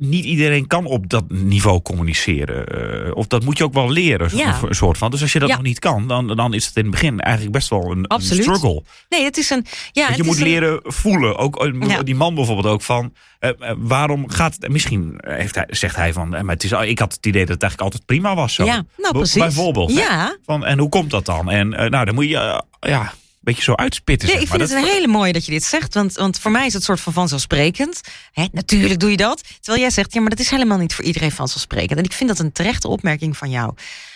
niet 0.05 0.25
iedereen 0.25 0.67
kan 0.67 0.85
op 0.85 1.09
dat 1.09 1.23
niveau 1.27 1.81
communiceren. 1.81 2.65
Uh, 3.07 3.15
of 3.15 3.27
dat 3.27 3.43
moet 3.43 3.57
je 3.57 3.63
ook 3.63 3.73
wel 3.73 3.91
leren, 3.91 4.37
ja. 4.37 4.59
een 4.67 4.75
soort 4.75 4.97
van. 4.97 5.11
Dus 5.11 5.21
als 5.21 5.33
je 5.33 5.39
dat 5.39 5.49
nog 5.49 5.61
niet 5.61 5.79
kan, 5.79 6.07
dan, 6.07 6.27
dan 6.27 6.53
is 6.53 6.65
het 6.65 6.75
in 6.75 6.81
het 6.81 6.91
begin 6.91 7.19
eigenlijk 7.19 7.55
best 7.55 7.69
wel 7.69 7.91
een, 7.91 8.05
een 8.07 8.21
struggle. 8.21 8.83
Nee, 9.09 9.23
het 9.23 9.37
is 9.37 9.49
een. 9.49 9.65
Ja, 9.91 10.09
je 10.15 10.23
moet 10.23 10.39
leren 10.39 10.79
voelen. 10.83 11.37
Ook 11.37 11.65
eh, 11.65 11.99
die 12.03 12.15
man 12.15 12.35
bijvoorbeeld 12.35 12.67
ook 12.67 12.81
van. 12.81 13.13
Uh, 13.39 13.49
waarom 13.77 14.29
gaat 14.29 14.57
het. 14.59 14.71
Misschien 14.71 15.15
heeft 15.17 15.55
hij, 15.55 15.67
zegt 15.69 15.95
hij 15.95 16.13
van. 16.13 16.29
maar 16.29 16.45
het 16.45 16.63
is, 16.63 16.71
ik 16.71 16.99
had 16.99 17.13
het 17.13 17.25
idee 17.25 17.45
dat 17.45 17.53
het 17.53 17.61
eigenlijk 17.61 17.81
altijd 17.81 18.05
prima 18.05 18.35
was. 18.35 18.53
Zo. 18.53 18.65
Ja, 18.65 18.83
nou 18.97 19.13
precies. 19.13 19.41
Bijvoorbeeld. 19.41 19.91
Ja. 19.91 20.37
Van, 20.45 20.65
en 20.65 20.79
hoe 20.79 20.89
komt 20.89 21.11
dat 21.11 21.25
dan? 21.25 21.49
En 21.49 21.69
nou, 21.69 22.05
dan 22.05 22.13
moet 22.13 22.29
je. 22.29 22.63
ja, 22.79 23.13
beetje 23.43 23.63
zo 23.63 23.73
uitspitten. 23.73 24.27
Nee, 24.27 24.41
ik 24.41 24.47
vind 24.47 24.61
het 24.61 24.71
een 24.71 24.83
hele 24.83 25.07
mooie 25.07 25.33
dat 25.33 25.45
je 25.45 25.51
dit 25.51 25.63
zegt. 25.63 25.93
Want, 25.93 26.13
want 26.13 26.39
voor 26.39 26.51
mij 26.51 26.65
is 26.65 26.73
het 26.73 26.83
soort 26.83 26.99
van 26.99 27.13
vanzelfsprekend. 27.13 28.01
Hè, 28.31 28.45
natuurlijk 28.51 28.99
doe 28.99 29.11
je 29.11 29.17
dat. 29.17 29.43
Terwijl 29.61 29.79
jij 29.83 29.89
zegt, 29.91 30.13
ja, 30.13 30.19
maar 30.21 30.29
dat 30.29 30.39
is 30.39 30.49
helemaal 30.49 30.77
niet 30.77 30.93
voor 30.93 31.05
iedereen 31.05 31.31
vanzelfsprekend. 31.31 31.99
En 31.99 32.05
ik 32.05 32.13
vind 32.13 32.29
dat 32.29 32.39
een 32.39 32.51
terechte 32.51 32.87
opmerking 32.87 33.37
van 33.37 33.49
jou. 33.49 33.73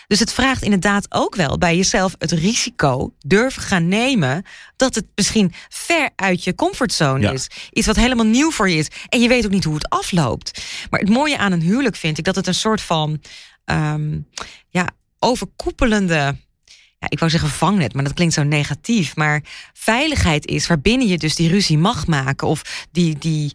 Dus 0.08 0.20
het 0.20 0.34
vraagt 0.34 0.62
inderdaad 0.64 1.06
ook 1.10 1.36
wel 1.36 1.58
bij 1.58 1.76
jezelf 1.76 2.16
het 2.18 2.32
risico 2.32 3.14
durven 3.20 3.62
gaan 3.62 3.88
nemen 3.88 4.46
dat 4.76 4.96
het 4.96 5.06
misschien 5.16 5.54
ver 5.70 6.10
uit 6.16 6.44
je 6.44 6.56
comfortzone 6.56 7.20
Ja. 7.22 7.32
is. 7.32 7.48
Iets 7.72 7.88
wat 7.88 7.96
helemaal 7.96 8.26
nieuw 8.26 8.52
voor 8.52 8.70
je 8.70 8.76
is. 8.78 8.88
En 9.10 9.22
je 9.22 9.28
weet 9.28 9.46
ook 9.46 9.52
niet 9.52 9.64
hoe 9.64 9.74
het 9.74 9.90
afloopt. 9.90 10.64
Maar 10.90 11.00
het 11.00 11.10
mooie 11.10 11.38
aan 11.38 11.52
een 11.52 11.62
huwelijk 11.62 11.96
vind 11.96 12.18
ik 12.18 12.24
dat 12.24 12.36
het 12.36 12.48
een 12.48 12.54
soort 12.54 12.82
van 12.82 13.22
ehm, 13.66 14.20
ja, 14.70 14.88
overkoepelende. 15.20 16.36
Ja, 17.00 17.08
ik 17.10 17.20
wou 17.20 17.32
zeggen 17.32 17.50
vangnet, 17.50 17.94
maar 17.94 18.04
dat 18.04 18.14
klinkt 18.14 18.34
zo 18.34 18.44
negatief. 18.44 19.16
Maar 19.16 19.42
veiligheid 19.74 20.46
is 20.46 20.68
waarbinnen 20.68 21.08
je 21.08 21.18
dus 21.18 21.36
die 21.36 21.50
ruzie 21.50 21.78
mag 21.78 22.08
maken. 22.08 22.48
Of 22.48 22.86
die, 22.92 23.18
die, 23.18 23.52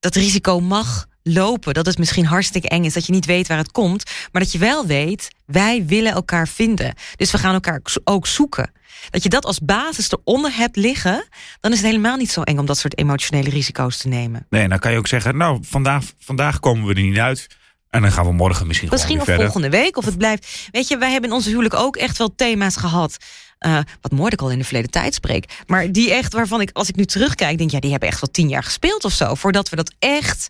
dat 0.00 0.14
risico 0.14 0.60
mag 0.60 1.06
lopen. 1.22 1.74
Dat 1.74 1.86
het 1.86 1.98
misschien 1.98 2.26
hartstikke 2.26 2.68
eng 2.68 2.84
is, 2.84 2.92
dat 2.92 3.06
je 3.06 3.12
niet 3.12 3.26
weet 3.26 3.48
waar 3.48 3.58
het 3.58 3.72
komt. 3.72 4.10
Maar 4.32 4.42
dat 4.42 4.52
je 4.52 4.58
wel 4.58 4.86
weet, 4.86 5.30
wij 5.46 5.86
willen 5.86 6.12
elkaar 6.12 6.48
vinden. 6.48 6.94
Dus 7.16 7.30
we 7.30 7.38
gaan 7.38 7.54
elkaar 7.54 7.82
ook 8.04 8.26
zoeken. 8.26 8.70
Dat 9.10 9.22
je 9.22 9.28
dat 9.28 9.44
als 9.44 9.58
basis 9.58 10.10
eronder 10.10 10.56
hebt 10.56 10.76
liggen, 10.76 11.28
dan 11.60 11.72
is 11.72 11.78
het 11.78 11.86
helemaal 11.86 12.16
niet 12.16 12.30
zo 12.30 12.42
eng 12.42 12.58
om 12.58 12.66
dat 12.66 12.78
soort 12.78 12.98
emotionele 12.98 13.50
risico's 13.50 13.96
te 13.96 14.08
nemen. 14.08 14.46
Nee, 14.50 14.68
dan 14.68 14.78
kan 14.78 14.92
je 14.92 14.98
ook 14.98 15.06
zeggen, 15.06 15.36
nou, 15.36 15.58
vandaag, 15.62 16.04
vandaag 16.18 16.60
komen 16.60 16.86
we 16.86 16.94
er 16.94 17.02
niet 17.02 17.18
uit. 17.18 17.46
En 17.90 18.02
dan 18.02 18.12
gaan 18.12 18.24
we 18.24 18.32
morgen 18.32 18.66
misschien, 18.66 18.88
Misschien 18.90 19.20
gewoon 19.20 19.20
of 19.22 19.26
weer 19.26 19.36
verder. 19.36 19.52
volgende 19.52 19.84
week, 19.84 19.96
of 19.96 20.04
het 20.04 20.18
blijft. 20.18 20.68
Weet 20.70 20.88
je, 20.88 20.98
wij 20.98 21.10
hebben 21.10 21.30
in 21.30 21.36
onze 21.36 21.48
huwelijk 21.48 21.74
ook 21.74 21.96
echt 21.96 22.18
wel 22.18 22.34
thema's 22.34 22.76
gehad. 22.76 23.16
eh, 23.58 23.78
wat 24.00 24.32
ik 24.32 24.40
al 24.40 24.50
in 24.50 24.58
de 24.58 24.64
verleden 24.64 24.90
tijd 24.90 25.14
spreek. 25.14 25.62
Maar 25.66 25.92
die 25.92 26.12
echt 26.12 26.32
waarvan 26.32 26.60
ik, 26.60 26.70
als 26.72 26.88
ik 26.88 26.96
nu 26.96 27.04
terugkijk, 27.04 27.58
denk, 27.58 27.70
ja, 27.70 27.80
die 27.80 27.90
hebben 27.90 28.08
echt 28.08 28.20
wel 28.20 28.30
tien 28.30 28.48
jaar 28.48 28.62
gespeeld 28.64 29.04
of 29.04 29.12
zo. 29.12 29.34
Voordat 29.34 29.68
we 29.68 29.76
dat 29.76 29.92
echt 29.98 30.48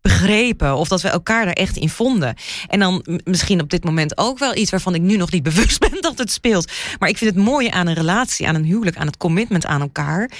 begrepen 0.00 0.76
of 0.76 0.88
dat 0.88 1.02
we 1.02 1.08
elkaar 1.08 1.44
daar 1.44 1.54
echt 1.54 1.76
in 1.76 1.88
vonden. 1.88 2.34
En 2.66 2.78
dan 2.78 3.20
misschien 3.24 3.60
op 3.60 3.70
dit 3.70 3.84
moment 3.84 4.18
ook 4.18 4.38
wel 4.38 4.56
iets 4.56 4.70
waarvan 4.70 4.94
ik 4.94 5.00
nu 5.00 5.16
nog 5.16 5.30
niet 5.30 5.42
bewust 5.50 5.78
ben 5.78 6.00
dat 6.00 6.18
het 6.18 6.32
speelt. 6.32 6.72
Maar 6.98 7.08
ik 7.08 7.18
vind 7.18 7.34
het 7.34 7.44
mooie 7.44 7.70
aan 7.70 7.86
een 7.86 7.94
relatie, 7.94 8.48
aan 8.48 8.54
een 8.54 8.64
huwelijk, 8.64 8.96
aan 8.96 9.06
het 9.06 9.16
commitment 9.16 9.66
aan 9.66 9.80
elkaar. 9.80 10.30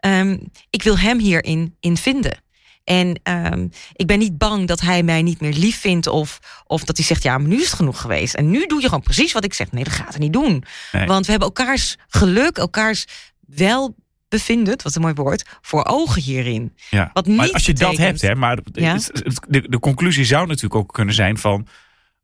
Ehm, 0.00 0.36
ik 0.70 0.82
wil 0.82 0.98
hem 0.98 1.18
hierin 1.18 1.76
in 1.80 1.96
vinden. 1.96 2.38
En 2.88 3.20
ehm, 3.22 3.66
ik 3.92 4.06
ben 4.06 4.18
niet 4.18 4.38
bang 4.38 4.66
dat 4.66 4.80
hij 4.80 5.02
mij 5.02 5.22
niet 5.22 5.40
meer 5.40 5.52
lief 5.52 5.80
vindt. 5.80 6.06
Of, 6.06 6.38
of 6.66 6.84
dat 6.84 6.96
hij 6.96 7.06
zegt, 7.06 7.22
ja, 7.22 7.38
maar 7.38 7.48
nu 7.48 7.56
is 7.56 7.64
het 7.64 7.72
genoeg 7.74 8.00
geweest. 8.00 8.34
En 8.34 8.50
nu 8.50 8.66
doe 8.66 8.80
je 8.80 8.84
gewoon 8.88 9.02
precies 9.02 9.32
wat 9.32 9.44
ik 9.44 9.54
zeg. 9.54 9.72
Nee, 9.72 9.84
dat 9.84 9.92
gaat 9.92 10.08
hij 10.08 10.18
niet 10.18 10.32
doen. 10.32 10.64
Nee. 10.92 11.06
Want 11.06 11.24
we 11.24 11.30
hebben 11.30 11.48
elkaars 11.48 11.96
geluk, 12.08 12.56
elkaars 12.56 13.04
welbevinden, 13.46 14.78
wat 14.82 14.94
een 14.94 15.00
mooi 15.02 15.14
woord, 15.14 15.44
voor 15.60 15.84
ogen 15.84 16.22
hierin. 16.22 16.74
Ja. 16.90 17.10
Wat 17.12 17.26
maar 17.26 17.44
niet 17.44 17.54
als 17.54 17.66
je 17.66 17.72
dat 17.72 17.96
hebt, 17.96 18.20
hè, 18.20 18.34
maar 18.34 18.58
Ja. 18.72 18.98
de, 19.48 19.68
de 19.68 19.78
conclusie 19.78 20.24
zou 20.24 20.46
natuurlijk 20.46 20.74
ook 20.74 20.92
kunnen 20.92 21.14
zijn 21.14 21.38
van... 21.38 21.66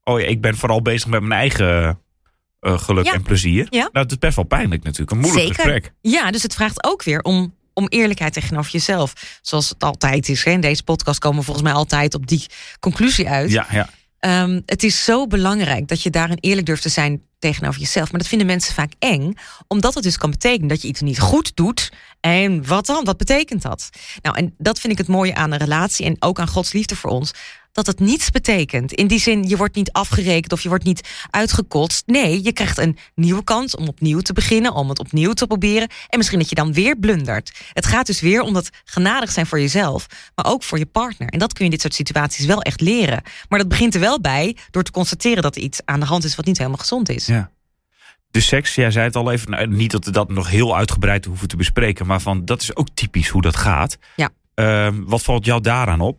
oh 0.05 0.21
ja, 0.21 0.27
ik 0.27 0.41
ben 0.41 0.57
vooral 0.57 0.83
bezig 0.83 1.09
met 1.09 1.21
mijn 1.23 1.41
eigen 1.41 1.99
eh, 2.61 2.79
geluk 2.79 3.05
Ja. 3.05 3.13
en 3.13 3.23
plezier. 3.23 3.67
Ja. 3.71 3.79
Nou, 3.81 3.91
dat 3.93 4.11
is 4.11 4.19
best 4.19 4.37
wel 4.37 4.45
pijnlijk 4.45 4.83
natuurlijk. 4.83 5.11
Een 5.11 5.19
moeilijk 5.19 5.47
Zeker. 5.47 5.63
gesprek. 5.63 5.93
Ja, 6.01 6.31
dus 6.31 6.43
het 6.43 6.55
vraagt 6.55 6.85
ook 6.85 7.03
weer 7.03 7.21
om, 7.21 7.55
om 7.75 7.87
eerlijkheid 7.89 8.33
tegenover 8.33 8.73
jezelf. 8.73 9.39
Zoals 9.43 9.69
het 9.69 9.83
altijd 9.83 10.29
is. 10.29 10.45
Hè. 10.45 10.51
In 10.51 10.61
deze 10.61 10.83
podcast 10.83 11.19
komen 11.19 11.39
we 11.39 11.45
volgens 11.45 11.67
mij 11.67 11.75
altijd 11.75 12.15
op 12.15 12.27
die 12.27 12.47
conclusie 12.81 13.29
uit. 13.29 13.51
Ja, 13.51 13.67
ja. 13.71 13.89
Ehm, 14.19 14.61
het 14.67 14.83
is 14.83 15.05
zo 15.05 15.27
belangrijk 15.27 15.89
dat 15.89 16.03
je 16.03 16.11
daarin 16.11 16.39
eerlijk 16.41 16.67
durft 16.67 16.83
te 16.83 16.89
zijn 16.89 17.23
tegenover 17.39 17.81
jezelf. 17.81 18.11
Maar 18.11 18.21
dat 18.21 18.29
vinden 18.29 18.47
mensen 18.47 18.75
vaak 18.75 18.93
eng, 18.99 19.35
omdat 19.69 19.95
het 19.95 20.03
dus 20.03 20.17
kan 20.17 20.31
betekenen 20.31 20.69
dat 20.69 20.83
je 20.83 20.89
iets 20.89 21.01
niet 21.01 21.21
goed 21.21 21.57
doet. 21.57 21.93
En 22.21 22.67
wat 22.67 22.87
dan? 22.87 23.05
Wat 23.05 23.17
betekent 23.17 23.63
dat? 23.63 23.89
Nou, 24.23 24.37
en 24.37 24.55
dat 24.59 24.81
vind 24.81 24.93
ik 24.93 24.99
het 24.99 25.09
mooie 25.09 25.35
aan 25.35 25.53
een 25.53 25.59
relatie 25.59 26.07
en 26.07 26.17
ook 26.19 26.39
aan 26.39 26.49
Gods 26.49 26.73
liefde 26.73 26.97
voor 26.97 27.11
ons. 27.11 27.33
Dat 27.75 27.87
het 27.87 28.01
niets 28.01 28.31
betekent. 28.31 28.93
In 28.93 29.07
die 29.07 29.19
zin, 29.19 29.49
je 29.49 29.57
wordt 29.57 29.75
niet 29.75 29.93
afgerekend 29.93 30.53
of 30.53 30.61
je 30.61 30.69
wordt 30.69 30.85
niet 30.85 31.09
uitgekotst. 31.31 32.07
Nee, 32.07 32.43
je 32.45 32.53
krijgt 32.53 32.79
een 32.79 32.99
nieuwe 33.15 33.45
kans 33.45 33.77
om 33.77 33.89
opnieuw 33.89 34.21
te 34.21 34.33
beginnen, 34.33 34.75
om 34.75 34.89
het 34.89 34.99
opnieuw 34.99 35.33
te 35.33 35.47
proberen. 35.47 35.89
En 36.09 36.19
misschien 36.19 36.39
dat 36.39 36.49
je 36.49 36.55
dan 36.55 36.73
weer 36.73 36.99
blundert. 36.99 37.53
Het 37.73 37.87
gaat 37.87 38.07
dus 38.07 38.21
weer 38.21 38.43
om 38.43 38.53
dat 38.53 38.71
genadig 38.85 39.31
zijn 39.33 39.47
voor 39.47 39.61
jezelf, 39.61 40.07
maar 40.35 40.47
ook 40.47 40.63
voor 40.63 40.79
je 40.79 40.87
partner. 40.87 41.29
En 41.29 41.39
dat 41.39 41.53
kun 41.53 41.59
je 41.59 41.65
in 41.65 41.71
dit 41.71 41.81
soort 41.81 41.95
situaties 41.95 42.47
wel 42.47 42.63
echt 42.63 42.81
leren. 42.81 43.23
Maar 43.49 43.59
dat 43.59 43.69
begint 43.69 43.95
er 43.95 44.01
wel 44.01 44.21
bij 44.21 44.57
door 44.71 44.83
te 44.83 44.91
constateren 44.91 45.43
dat 45.43 45.57
er 45.57 45.63
iets 45.63 45.81
aan 45.85 46.01
de 46.01 46.07
hand 46.07 46.25
is 46.25 46.37
wat 46.37 46.47
niet 46.47 46.59
helemaal 46.59 46.79
gezond 46.79 47.09
is. 47.09 47.27
ja. 47.27 47.51
De 48.31 48.41
seks, 48.41 48.75
jij 48.75 48.91
zei 48.91 49.05
het 49.05 49.17
al 49.17 49.31
even, 49.31 49.51
nou, 49.51 49.67
niet 49.67 49.91
dat 49.91 50.05
we 50.05 50.11
dat 50.11 50.29
nog 50.29 50.51
heel 50.51 50.77
uitgebreid 50.77 51.25
hoeven 51.25 51.49
te 51.49 51.57
bespreken, 51.57 52.07
maar 52.07 52.21
van 52.21 52.45
dat 52.45 52.63
is 52.63 52.77
ook 52.77 52.89
typisch 52.95 53.29
hoe 53.29 53.43
dat 53.43 53.57
gaat. 53.57 53.99
Ja. 54.17 54.31
Ehm, 54.55 55.03
wat 55.05 55.23
valt 55.23 55.45
jou 55.45 55.61
daaraan 55.61 56.01
op? 56.01 56.19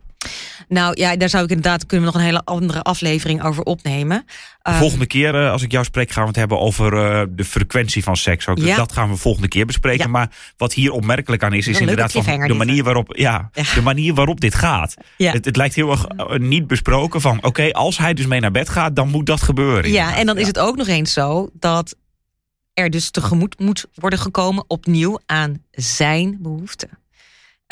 Nou 0.68 1.00
ja, 1.00 1.16
daar 1.16 1.30
zou 1.30 1.44
ik 1.44 1.50
inderdaad 1.50 1.86
kunnen 1.86 2.06
we 2.08 2.12
nog 2.14 2.22
een 2.22 2.28
hele 2.28 2.46
andere 2.46 2.82
aflevering 2.82 3.44
over 3.44 3.64
opnemen. 3.64 4.24
De 4.26 4.34
Ehm, 4.62 4.78
volgende 4.78 5.06
keer, 5.08 5.44
eh, 5.44 5.52
als 5.52 5.62
ik 5.62 5.72
jou 5.72 5.86
spreek, 5.86 6.12
gaan 6.12 6.22
we 6.24 6.28
het 6.28 6.38
hebben 6.38 6.60
over 6.60 6.94
eh, 6.94 7.26
de 7.30 7.46
frequentie 7.46 8.04
van 8.04 8.18
seks. 8.18 8.48
Ook. 8.48 8.58
Ja. 8.58 8.76
Dat 8.76 8.92
gaan 8.92 9.10
we 9.10 9.16
volgende 9.16 9.48
keer 9.48 9.66
bespreken. 9.66 10.06
Ja. 10.06 10.12
Maar 10.12 10.30
wat 10.58 10.74
hier 10.74 10.92
opmerkelijk 10.92 11.44
aan 11.44 11.54
is, 11.54 11.68
is 11.68 11.80
inderdaad 11.80 12.12
van 12.12 12.48
de 12.48 12.54
manier 12.54 12.84
waarop, 12.84 13.16
ja, 13.18 13.50
Ja. 13.54 13.64
de 13.74 13.82
manier 13.82 14.14
waarop 14.14 14.42
dit 14.42 14.56
gaat. 14.56 14.94
Het, 15.18 15.46
het 15.46 15.56
lijkt 15.56 15.76
heel 15.76 15.92
erg 15.92 16.06
eh, 16.06 16.38
niet 16.40 16.68
besproken 16.68 17.22
van, 17.22 17.44
oké, 17.44 17.72
als 17.72 17.98
hij 17.98 18.14
dus 18.14 18.26
mee 18.26 18.40
naar 18.40 18.52
bed 18.52 18.70
gaat, 18.70 18.96
dan 18.96 19.10
moet 19.10 19.26
dat 19.26 19.42
gebeuren. 19.42 19.92
Ja, 19.92 20.16
en 20.16 20.26
dan 20.26 20.38
is 20.38 20.48
het 20.48 20.60
ook 20.60 20.76
nog 20.76 20.88
eens 20.88 21.14
zo 21.14 21.50
dat 21.54 21.96
er 22.74 22.90
dus 22.90 23.10
tegemoet 23.10 23.60
moet 23.60 23.86
worden 23.94 24.20
gekomen 24.20 24.64
opnieuw 24.68 25.20
aan 25.26 25.64
zijn 25.72 26.38
behoeften. 26.42 26.90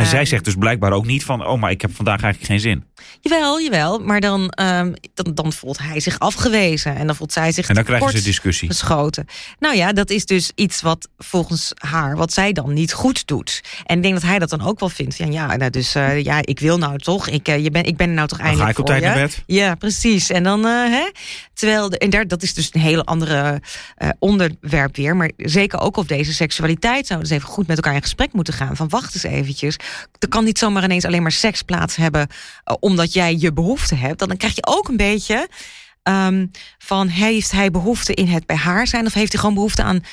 En 0.03 0.09
zij 0.09 0.19
Ehm, 0.19 0.27
zegt 0.27 0.45
dus 0.45 0.55
blijkbaar 0.55 0.91
ook 0.91 1.05
niet 1.05 1.25
van, 1.25 1.45
oh, 1.45 1.59
maar 1.61 1.71
ik 1.71 1.81
heb 1.81 1.95
vandaag 1.95 2.21
eigenlijk 2.21 2.51
geen 2.51 2.59
zin. 2.59 2.83
Jawel, 3.21 3.61
jawel, 3.61 3.99
maar 3.99 4.19
dan, 4.19 4.49
ehm, 4.49 4.93
dan, 5.13 5.33
dan 5.33 5.53
voelt 5.53 5.77
hij 5.77 5.99
zich 5.99 6.19
afgewezen 6.19 6.95
en 6.95 7.07
dan 7.07 7.15
voelt 7.15 7.33
zij 7.33 7.51
zich 7.51 7.67
En 7.67 7.75
dan 7.75 7.83
krijgen 7.83 8.11
ze 8.11 8.21
discussie. 8.23 8.67
geschoten. 8.69 9.25
Nou 9.59 9.75
ja, 9.75 9.93
dat 9.93 10.09
is 10.09 10.25
dus 10.25 10.51
iets 10.55 10.81
wat 10.81 11.07
volgens 11.17 11.71
haar, 11.77 12.15
wat 12.15 12.33
zij 12.33 12.51
dan 12.53 12.73
niet 12.73 12.93
goed 12.93 13.27
doet. 13.27 13.61
En 13.85 13.95
ik 13.97 14.03
denk 14.03 14.13
dat 14.13 14.23
hij 14.23 14.39
dat 14.39 14.49
dan 14.49 14.61
ook 14.67 14.79
wel 14.79 14.89
vindt. 14.89 15.15
Van, 15.15 15.31
ja, 15.31 15.55
nou, 15.55 15.69
dus 15.71 15.95
eh, 15.95 16.23
ja, 16.23 16.39
ik 16.41 16.59
wil 16.59 16.77
nou 16.77 16.97
toch, 16.97 17.27
ik, 17.27 17.47
eh, 17.47 17.63
je 17.63 17.71
ben, 17.71 17.83
ik 17.83 17.97
ben 17.97 18.07
er 18.07 18.13
nou 18.13 18.27
toch 18.27 18.37
Dan 18.37 18.47
ga 18.47 18.53
eindelijk 18.53 18.77
ik 18.77 18.83
op 18.83 18.89
tijd 18.89 19.03
naar 19.03 19.21
bed. 19.27 19.43
Ja, 19.45 19.75
precies. 19.75 20.29
En 20.29 20.43
dan, 20.43 20.65
eh, 20.65 20.71
hè? 20.71 21.09
Terwijl, 21.53 21.89
en 21.91 22.09
daar, 22.09 22.27
dat 22.27 22.43
is 22.43 22.53
dus 22.53 22.69
een 22.71 22.81
hele 22.81 23.03
andere 23.03 23.61
onderwerp 24.19 24.95
weer. 24.95 25.15
Maar 25.15 25.31
zeker 25.37 25.79
ook 25.79 25.97
op 25.97 26.07
deze 26.07 26.33
seksualiteit 26.33 27.07
zouden 27.07 27.27
ze 27.27 27.35
even 27.35 27.47
goed 27.47 27.67
met 27.67 27.75
elkaar 27.75 27.93
in 27.93 28.01
gesprek 28.01 28.33
moeten 28.33 28.53
gaan. 28.53 28.75
Van 28.75 28.89
wacht 28.89 29.13
eens 29.13 29.23
eventjes. 29.23 29.75
Er 30.19 30.27
kan 30.27 30.43
niet 30.43 30.57
zomaar 30.57 30.83
ineens 30.83 31.05
alleen 31.05 31.21
maar 31.21 31.31
seks 31.31 31.61
plaats 31.61 31.95
hebben. 31.95 32.27
eh, 32.63 32.75
omdat 32.93 33.13
jij 33.13 33.35
je 33.39 33.53
behoefte 33.53 33.95
hebt. 33.95 34.19
Dan 34.19 34.37
krijg 34.37 34.55
je 34.55 34.65
ook 34.65 34.87
een 34.87 34.97
beetje 34.97 35.47
ehm, 36.03 36.47
van 36.77 37.07
heeft 37.07 37.51
hij 37.51 37.71
behoefte 37.71 38.13
in 38.13 38.27
het 38.27 38.45
bij 38.45 38.55
haar 38.55 38.87
zijn? 38.87 39.05
Of 39.05 39.13
heeft 39.13 39.31
hij 39.31 39.39
gewoon 39.39 39.55
behoefte 39.55 39.83
aan 39.83 40.03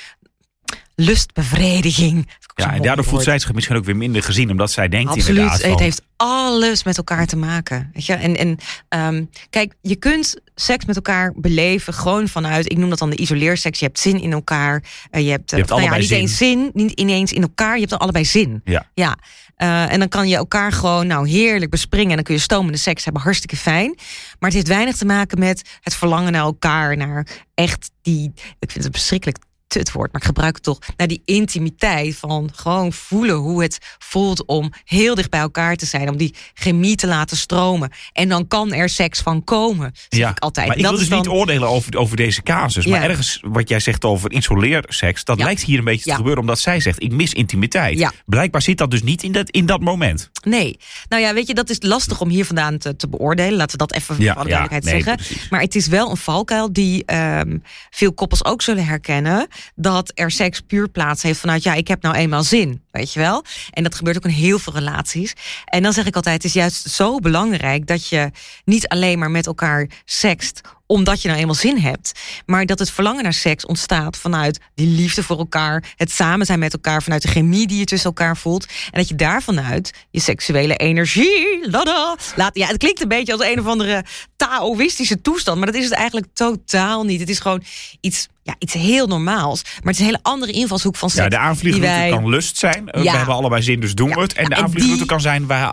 lustbevrediging? 1.00 2.28
Ja, 2.54 2.72
en 2.72 2.82
daardoor 2.82 3.04
voelt 3.04 3.22
zij 3.22 3.38
zich 3.38 3.52
misschien 3.52 3.76
ook 3.76 3.84
weer 3.84 3.96
minder 3.96 4.22
gezien, 4.22 4.50
omdat 4.50 4.70
zij 4.70 4.88
denkt 4.88 5.10
Absoluut. 5.10 5.28
inderdaad 5.28 5.60
van, 5.60 5.70
Het 5.70 5.80
heeft 5.80 6.02
alles 6.16 6.84
met 6.84 6.96
elkaar 6.96 7.26
te 7.26 7.36
maken. 7.36 7.90
Weet 7.92 8.06
je? 8.06 8.12
En, 8.12 8.36
en 8.36 8.58
ehm, 8.88 9.24
kijk, 9.50 9.74
je 9.80 9.96
kunt 9.96 10.36
seks 10.54 10.84
met 10.84 10.96
elkaar 10.96 11.32
beleven 11.36 11.94
gewoon 11.94 12.28
vanuit, 12.28 12.70
ik 12.70 12.78
noem 12.78 12.88
dat 12.90 12.98
dan 12.98 13.10
de 13.10 13.16
isoleerseks. 13.16 13.78
Je 13.78 13.84
hebt 13.84 13.98
zin 13.98 14.20
in 14.20 14.32
elkaar. 14.32 14.82
eh, 15.10 15.24
je 15.24 15.30
hebt, 15.30 15.52
eh, 15.52 15.58
Je 15.58 15.64
hebt 15.64 15.68
nou 15.68 15.82
ja, 15.82 15.86
allebei 15.88 16.00
niet 16.00 16.08
zin. 16.08 16.18
eens 16.20 16.36
zin, 16.36 16.70
niet 16.84 16.92
ineens 17.00 17.32
in 17.32 17.42
elkaar. 17.42 17.72
Je 17.72 17.78
hebt 17.78 17.90
dan 17.90 17.98
allebei 17.98 18.24
zin. 18.24 18.60
Ja. 18.64 18.86
ja. 18.94 19.16
Eh, 19.56 19.92
en 19.92 19.98
dan 19.98 20.08
kan 20.08 20.28
je 20.28 20.36
elkaar 20.36 20.72
gewoon 20.72 21.06
nou 21.06 21.28
heerlijk 21.28 21.70
bespringen. 21.70 22.08
En 22.10 22.14
dan 22.14 22.24
kun 22.24 22.34
je 22.34 22.40
stomende 22.40 22.78
seks 22.78 23.04
hebben, 23.04 23.22
hartstikke 23.22 23.56
fijn. 23.56 23.94
Maar 24.38 24.50
het 24.50 24.52
heeft 24.52 24.68
weinig 24.68 24.96
te 24.96 25.04
maken 25.04 25.38
met 25.38 25.78
het 25.80 25.94
verlangen 25.94 26.32
naar 26.32 26.42
elkaar. 26.42 26.96
Naar 26.96 27.26
echt 27.54 27.90
die, 28.02 28.32
ik 28.58 28.70
vind 28.70 28.84
het 28.84 28.94
verschrikkelijk 28.94 29.38
het 29.78 29.92
woord, 29.92 30.12
maar 30.12 30.20
ik 30.20 30.26
gebruik 30.26 30.54
het 30.54 30.62
toch 30.64 30.78
naar 30.96 31.06
die 31.06 31.22
intimiteit 31.24 32.16
van 32.16 32.50
gewoon 32.54 32.92
voelen 32.92 33.34
hoe 33.34 33.62
het 33.62 33.78
voelt 33.98 34.44
om 34.46 34.72
heel 34.84 35.14
dicht 35.14 35.30
bij 35.30 35.40
elkaar 35.40 35.76
te 35.76 35.86
zijn, 35.86 36.08
om 36.08 36.16
die 36.16 36.34
chemie 36.54 36.96
te 36.96 37.06
laten 37.06 37.36
stromen. 37.36 37.90
En 38.12 38.28
dan 38.28 38.48
kan 38.48 38.72
er 38.72 38.88
seks 38.88 39.20
van 39.20 39.44
komen. 39.44 39.90
Zeg 40.08 40.20
Ja, 40.20 40.30
ik 40.30 40.38
altijd. 40.38 40.66
maar 40.66 40.76
ik 40.76 40.82
wil 40.82 40.96
dus 40.96 41.08
dan- 41.08 41.18
niet 41.18 41.28
oordelen 41.28 41.68
over, 41.68 41.96
over 41.96 42.16
deze 42.16 42.42
casus. 42.42 42.86
Maar 42.86 43.02
ergens 43.02 43.38
wat 43.42 43.68
jij 43.68 43.80
zegt 43.80 44.04
over 44.04 44.30
isoleerseks, 44.32 45.24
dat 45.24 45.38
Ja. 45.38 45.44
lijkt 45.44 45.62
hier 45.62 45.78
een 45.78 45.84
beetje 45.84 46.10
te 46.10 46.16
gebeuren. 46.16 46.40
Omdat 46.40 46.58
zij 46.58 46.80
zegt, 46.80 47.02
ik 47.02 47.12
mis 47.12 47.32
intimiteit. 47.32 47.98
Ja. 47.98 48.12
Blijkbaar 48.26 48.62
zit 48.62 48.78
dat 48.78 48.90
dus 48.90 49.02
niet 49.02 49.22
in 49.22 49.32
dat, 49.32 49.50
in 49.50 49.66
dat 49.66 49.80
moment. 49.80 50.30
Nee. 50.44 50.76
Nou 51.08 51.22
ja, 51.22 51.34
weet 51.34 51.46
je, 51.46 51.54
dat 51.54 51.70
is 51.70 51.76
lastig 51.80 52.20
om 52.20 52.28
hier 52.28 52.44
vandaan 52.44 52.78
te, 52.78 52.96
te 52.96 53.08
beoordelen. 53.08 53.56
Laten 53.56 53.78
we 53.78 53.86
dat 53.86 53.92
even 53.94 54.16
Ja, 54.18 54.32
voor 54.32 54.40
alle 54.40 54.50
duidelijkheid 54.50 54.84
nee, 54.84 54.94
zeggen. 55.02 55.16
precies. 55.26 55.48
Maar 55.48 55.60
het 55.60 55.74
is 55.74 55.86
wel 55.86 56.10
een 56.10 56.16
valkuil 56.16 56.72
die 56.72 57.04
ehm, 57.04 57.58
veel 57.90 58.12
koppels 58.12 58.44
ook 58.44 58.62
zullen 58.62 58.86
herkennen. 58.86 59.46
Dat 59.74 60.12
er 60.14 60.30
seks 60.30 60.60
puur 60.60 60.88
plaats 60.88 61.22
heeft 61.22 61.40
vanuit, 61.40 61.62
ja, 61.62 61.74
ik 61.74 61.88
heb 61.88 62.02
nou 62.02 62.14
eenmaal 62.14 62.42
zin. 62.42 62.82
Weet 62.90 63.12
je 63.12 63.20
wel? 63.20 63.44
En 63.70 63.82
dat 63.82 63.94
gebeurt 63.94 64.16
ook 64.16 64.24
in 64.24 64.30
heel 64.30 64.58
veel 64.58 64.72
relaties. 64.72 65.34
En 65.64 65.82
dan 65.82 65.92
zeg 65.92 66.06
ik 66.06 66.16
altijd, 66.16 66.34
het 66.34 66.44
is 66.44 66.52
juist 66.52 66.90
zo 66.90 67.18
belangrijk 67.18 67.86
dat 67.86 68.08
je 68.08 68.30
niet 68.64 68.88
alleen 68.88 69.18
maar 69.18 69.30
met 69.30 69.46
elkaar 69.46 69.88
sext 70.04 70.60
omdat 70.90 71.22
je 71.22 71.28
nou 71.28 71.40
eenmaal 71.40 71.54
zin 71.54 71.78
hebt. 71.78 72.12
Maar 72.46 72.66
dat 72.66 72.78
het 72.78 72.90
verlangen 72.90 73.22
naar 73.22 73.32
seks 73.32 73.66
ontstaat 73.66 74.16
vanuit 74.16 74.60
die 74.74 74.86
liefde 74.86 75.22
voor 75.22 75.38
elkaar, 75.38 75.92
het 75.96 76.10
samen 76.10 76.46
zijn 76.46 76.58
met 76.58 76.72
elkaar, 76.72 77.02
vanuit 77.02 77.22
de 77.22 77.28
chemie 77.28 77.66
die 77.66 77.78
je 77.78 77.84
tussen 77.84 78.08
elkaar 78.08 78.36
voelt. 78.36 78.64
En 78.64 78.98
dat 78.98 79.08
je 79.08 79.14
daarvanuit 79.14 79.92
je 80.10 80.20
seksuele 80.20 80.76
energie. 80.76 81.70
Lada, 81.70 82.16
laat, 82.36 82.56
ja, 82.56 82.66
het 82.66 82.76
klinkt 82.76 83.00
een 83.00 83.08
beetje 83.08 83.32
als 83.32 83.42
een 83.42 83.60
of 83.60 83.66
andere 83.66 84.04
Taoïstische 84.36 85.20
toestand, 85.20 85.56
maar 85.56 85.66
dat 85.66 85.80
is 85.80 85.84
het 85.84 85.92
eigenlijk 85.92 86.26
totaal 86.32 87.04
niet. 87.04 87.20
Het 87.20 87.28
is 87.28 87.38
gewoon 87.38 87.62
iets 88.00 88.28
ja, 88.50 88.56
iets 88.58 88.74
heel 88.74 89.06
normaals. 89.06 89.62
Maar 89.62 89.72
het 89.82 89.92
is 89.92 89.98
een 89.98 90.04
hele 90.04 90.18
andere 90.22 90.52
invalshoek 90.52 90.96
van 90.96 91.10
seks. 91.10 91.22
Ja, 91.22 91.28
de 91.28 91.38
aanvliegroute 91.38 91.90
wij... 91.90 92.10
kan 92.10 92.28
lust 92.28 92.58
zijn. 92.58 92.88
Ja. 92.92 93.02
We 93.02 93.08
hebben 93.10 93.34
allebei 93.34 93.62
zin, 93.62 93.80
dus 93.80 93.94
doen 93.94 94.10
we 94.10 94.20
het. 94.20 94.32
En 94.32 94.44
de 94.44 94.54
aanvliegroute 94.54 95.04
kan 95.04 95.20
zijn... 95.20 95.46
we 95.46 95.72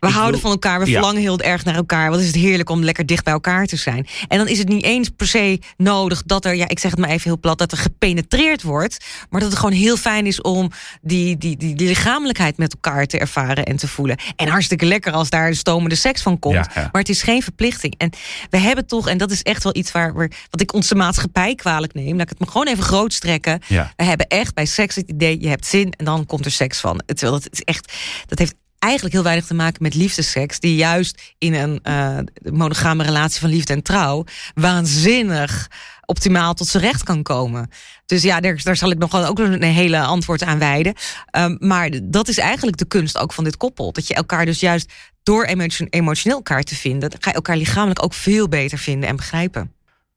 houden 0.00 0.40
van 0.40 0.50
elkaar, 0.50 0.80
we 0.80 0.86
verlangen 0.86 1.20
heel 1.20 1.40
erg 1.40 1.64
naar 1.64 1.74
elkaar. 1.74 2.10
Wat 2.10 2.20
is 2.20 2.26
het 2.26 2.34
heerlijk 2.34 2.70
om 2.70 2.84
lekker 2.84 3.06
dicht 3.06 3.24
bij 3.24 3.32
elkaar 3.32 3.66
te 3.66 3.76
zijn. 3.76 4.06
En 4.28 4.38
dan 4.38 4.48
is 4.48 4.58
het 4.58 4.68
niet 4.68 4.82
eens 4.82 5.08
per 5.16 5.26
se 5.26 5.60
nodig 5.76 6.22
dat 6.26 6.44
er... 6.44 6.54
ja, 6.54 6.68
ik 6.68 6.78
zeg 6.78 6.90
het 6.90 7.00
maar 7.00 7.08
even 7.08 7.30
heel 7.30 7.38
plat, 7.38 7.58
dat 7.58 7.72
er 7.72 7.78
gepenetreerd 7.78 8.62
wordt. 8.62 9.04
Maar 9.30 9.40
dat 9.40 9.50
het 9.50 9.58
gewoon 9.58 9.74
heel 9.74 9.96
fijn 9.96 10.26
is 10.26 10.40
om 10.40 10.70
die, 11.02 11.38
die, 11.38 11.56
die, 11.56 11.74
die 11.74 11.86
lichamelijkheid 11.86 12.56
met 12.56 12.72
elkaar 12.72 13.06
te 13.06 13.18
ervaren 13.18 13.64
en 13.64 13.76
te 13.76 13.88
voelen. 13.88 14.18
En 14.36 14.48
hartstikke 14.48 14.86
lekker 14.86 15.12
als 15.12 15.30
daar 15.30 15.54
stomende 15.54 15.94
seks 15.94 16.22
van 16.22 16.38
komt. 16.38 16.74
Maar 16.74 16.88
het 16.92 17.08
is 17.08 17.22
geen 17.22 17.42
verplichting. 17.42 17.94
En 17.98 18.10
we 18.50 18.58
hebben 18.58 18.86
toch, 18.86 19.08
en 19.08 19.18
dat 19.18 19.30
is 19.30 19.42
echt 19.42 19.62
wel 19.62 19.76
iets 19.76 19.92
waar, 19.92 20.14
wat 20.50 20.60
ik 20.60 20.74
onze 20.74 20.94
maatschappij 20.94 21.54
kwalijk 21.54 21.94
neem. 21.94 22.09
Laat 22.16 22.30
ik 22.30 22.38
het 22.38 22.46
me 22.46 22.52
gewoon 22.52 22.66
even 22.66 22.84
groot 22.84 23.12
strekken. 23.12 23.60
We 23.96 24.04
hebben 24.04 24.26
echt 24.26 24.54
bij 24.54 24.66
seks 24.66 24.94
het 24.94 25.08
idee, 25.08 25.40
je 25.40 25.48
hebt 25.48 25.66
zin 25.66 25.92
en 25.96 26.04
dan 26.04 26.26
komt 26.26 26.44
er 26.44 26.50
seks 26.50 26.80
van. 26.80 27.02
Terwijl 27.06 27.32
dat 27.32 27.48
is 27.52 27.62
echt, 27.62 27.92
dat 28.26 28.38
heeft 28.38 28.54
eigenlijk 28.78 29.14
heel 29.14 29.22
weinig 29.22 29.46
te 29.46 29.54
maken 29.54 29.82
met 29.82 29.94
liefdeseks, 29.94 30.60
die 30.60 30.74
juist 30.74 31.34
in 31.38 31.54
een 31.54 31.80
uh, 31.82 32.18
monogame 32.52 33.02
relatie 33.02 33.40
van 33.40 33.50
liefde 33.50 33.72
en 33.72 33.82
trouw 33.82 34.24
waanzinnig 34.54 35.68
optimaal 36.04 36.54
tot 36.54 36.66
zijn 36.66 36.82
recht 36.82 37.02
kan 37.02 37.22
komen. 37.22 37.70
Dus 38.06 38.22
ja, 38.22 38.40
daar, 38.40 38.60
daar 38.62 38.76
zal 38.76 38.90
ik 38.90 38.98
nog 38.98 39.26
ook 39.26 39.38
een 39.38 39.62
hele 39.62 40.00
antwoord 40.00 40.42
aan 40.42 40.58
wijden. 40.58 40.94
Um, 41.36 41.56
maar 41.60 41.90
dat 42.02 42.28
is 42.28 42.38
eigenlijk 42.38 42.76
de 42.76 42.84
kunst 42.84 43.18
ook 43.18 43.32
van 43.32 43.44
dit 43.44 43.56
koppel. 43.56 43.92
Dat 43.92 44.06
je 44.06 44.14
elkaar 44.14 44.46
dus 44.46 44.60
juist 44.60 44.92
door 45.22 45.44
emotioneel 45.90 46.36
elkaar 46.36 46.62
te 46.62 46.74
vinden, 46.74 47.10
ga 47.18 47.30
je 47.30 47.36
elkaar 47.36 47.56
lichamelijk 47.56 48.02
ook 48.02 48.14
veel 48.14 48.48
beter 48.48 48.78
vinden 48.78 49.08
en 49.08 49.16
begrijpen. 49.16 49.72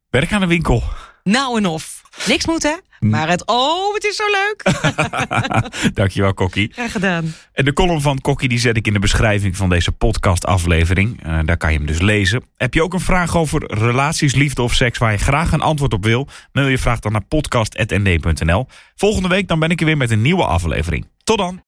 Werk 0.10 0.32
aan 0.32 0.42
de 0.42 0.48
winkel. 0.48 0.84
Nou 1.24 1.58
en 1.58 1.66
of. 1.66 2.02
Niks 2.28 2.46
moet 2.46 2.64
hè? 2.64 2.76
Maar 3.00 3.30
het, 3.30 3.48
oh, 3.48 3.94
het 3.94 4.04
is 4.04 4.16
zo 4.16 4.24
leuk. 4.32 4.64
Dankjewel, 6.00 6.34
Kokkie. 6.34 6.70
Graag 6.74 6.92
gedaan. 6.92 7.36
En 7.54 7.66
de 7.66 7.74
column 7.74 8.02
van 8.02 8.22
Kokkie 8.22 8.50
die 8.50 8.60
zet 8.60 8.78
ik 8.78 8.88
in 8.88 8.94
de 8.94 9.00
beschrijving 9.00 9.58
van 9.58 9.70
deze 9.70 9.92
podcastaflevering. 9.92 11.26
Uh, 11.26 11.40
daar 11.46 11.58
kan 11.58 11.72
je 11.72 11.78
hem 11.78 11.88
dus 11.88 12.02
lezen. 12.02 12.44
Heb 12.58 12.74
je 12.74 12.84
ook 12.84 12.94
een 12.94 13.00
vraag 13.00 13.38
over 13.38 13.74
relaties, 13.74 14.36
liefde 14.36 14.62
of 14.62 14.74
seks 14.74 14.98
waar 14.98 15.12
je 15.12 15.18
graag 15.18 15.52
een 15.52 15.62
antwoord 15.62 15.94
op 15.94 16.04
wil? 16.04 16.28
Mail 16.52 16.68
je 16.68 16.78
vraag 16.78 17.00
dan 17.00 17.12
naar 17.12 17.26
podcast.nd.nl. 17.26 18.68
Volgende 18.96 19.28
week 19.28 19.48
dan 19.48 19.60
ben 19.60 19.70
ik 19.70 19.80
er 19.80 19.86
weer 19.86 19.98
met 19.98 20.12
een 20.12 20.22
nieuwe 20.22 20.46
aflevering. 20.46 21.08
Tot 21.24 21.38
dan. 21.38 21.64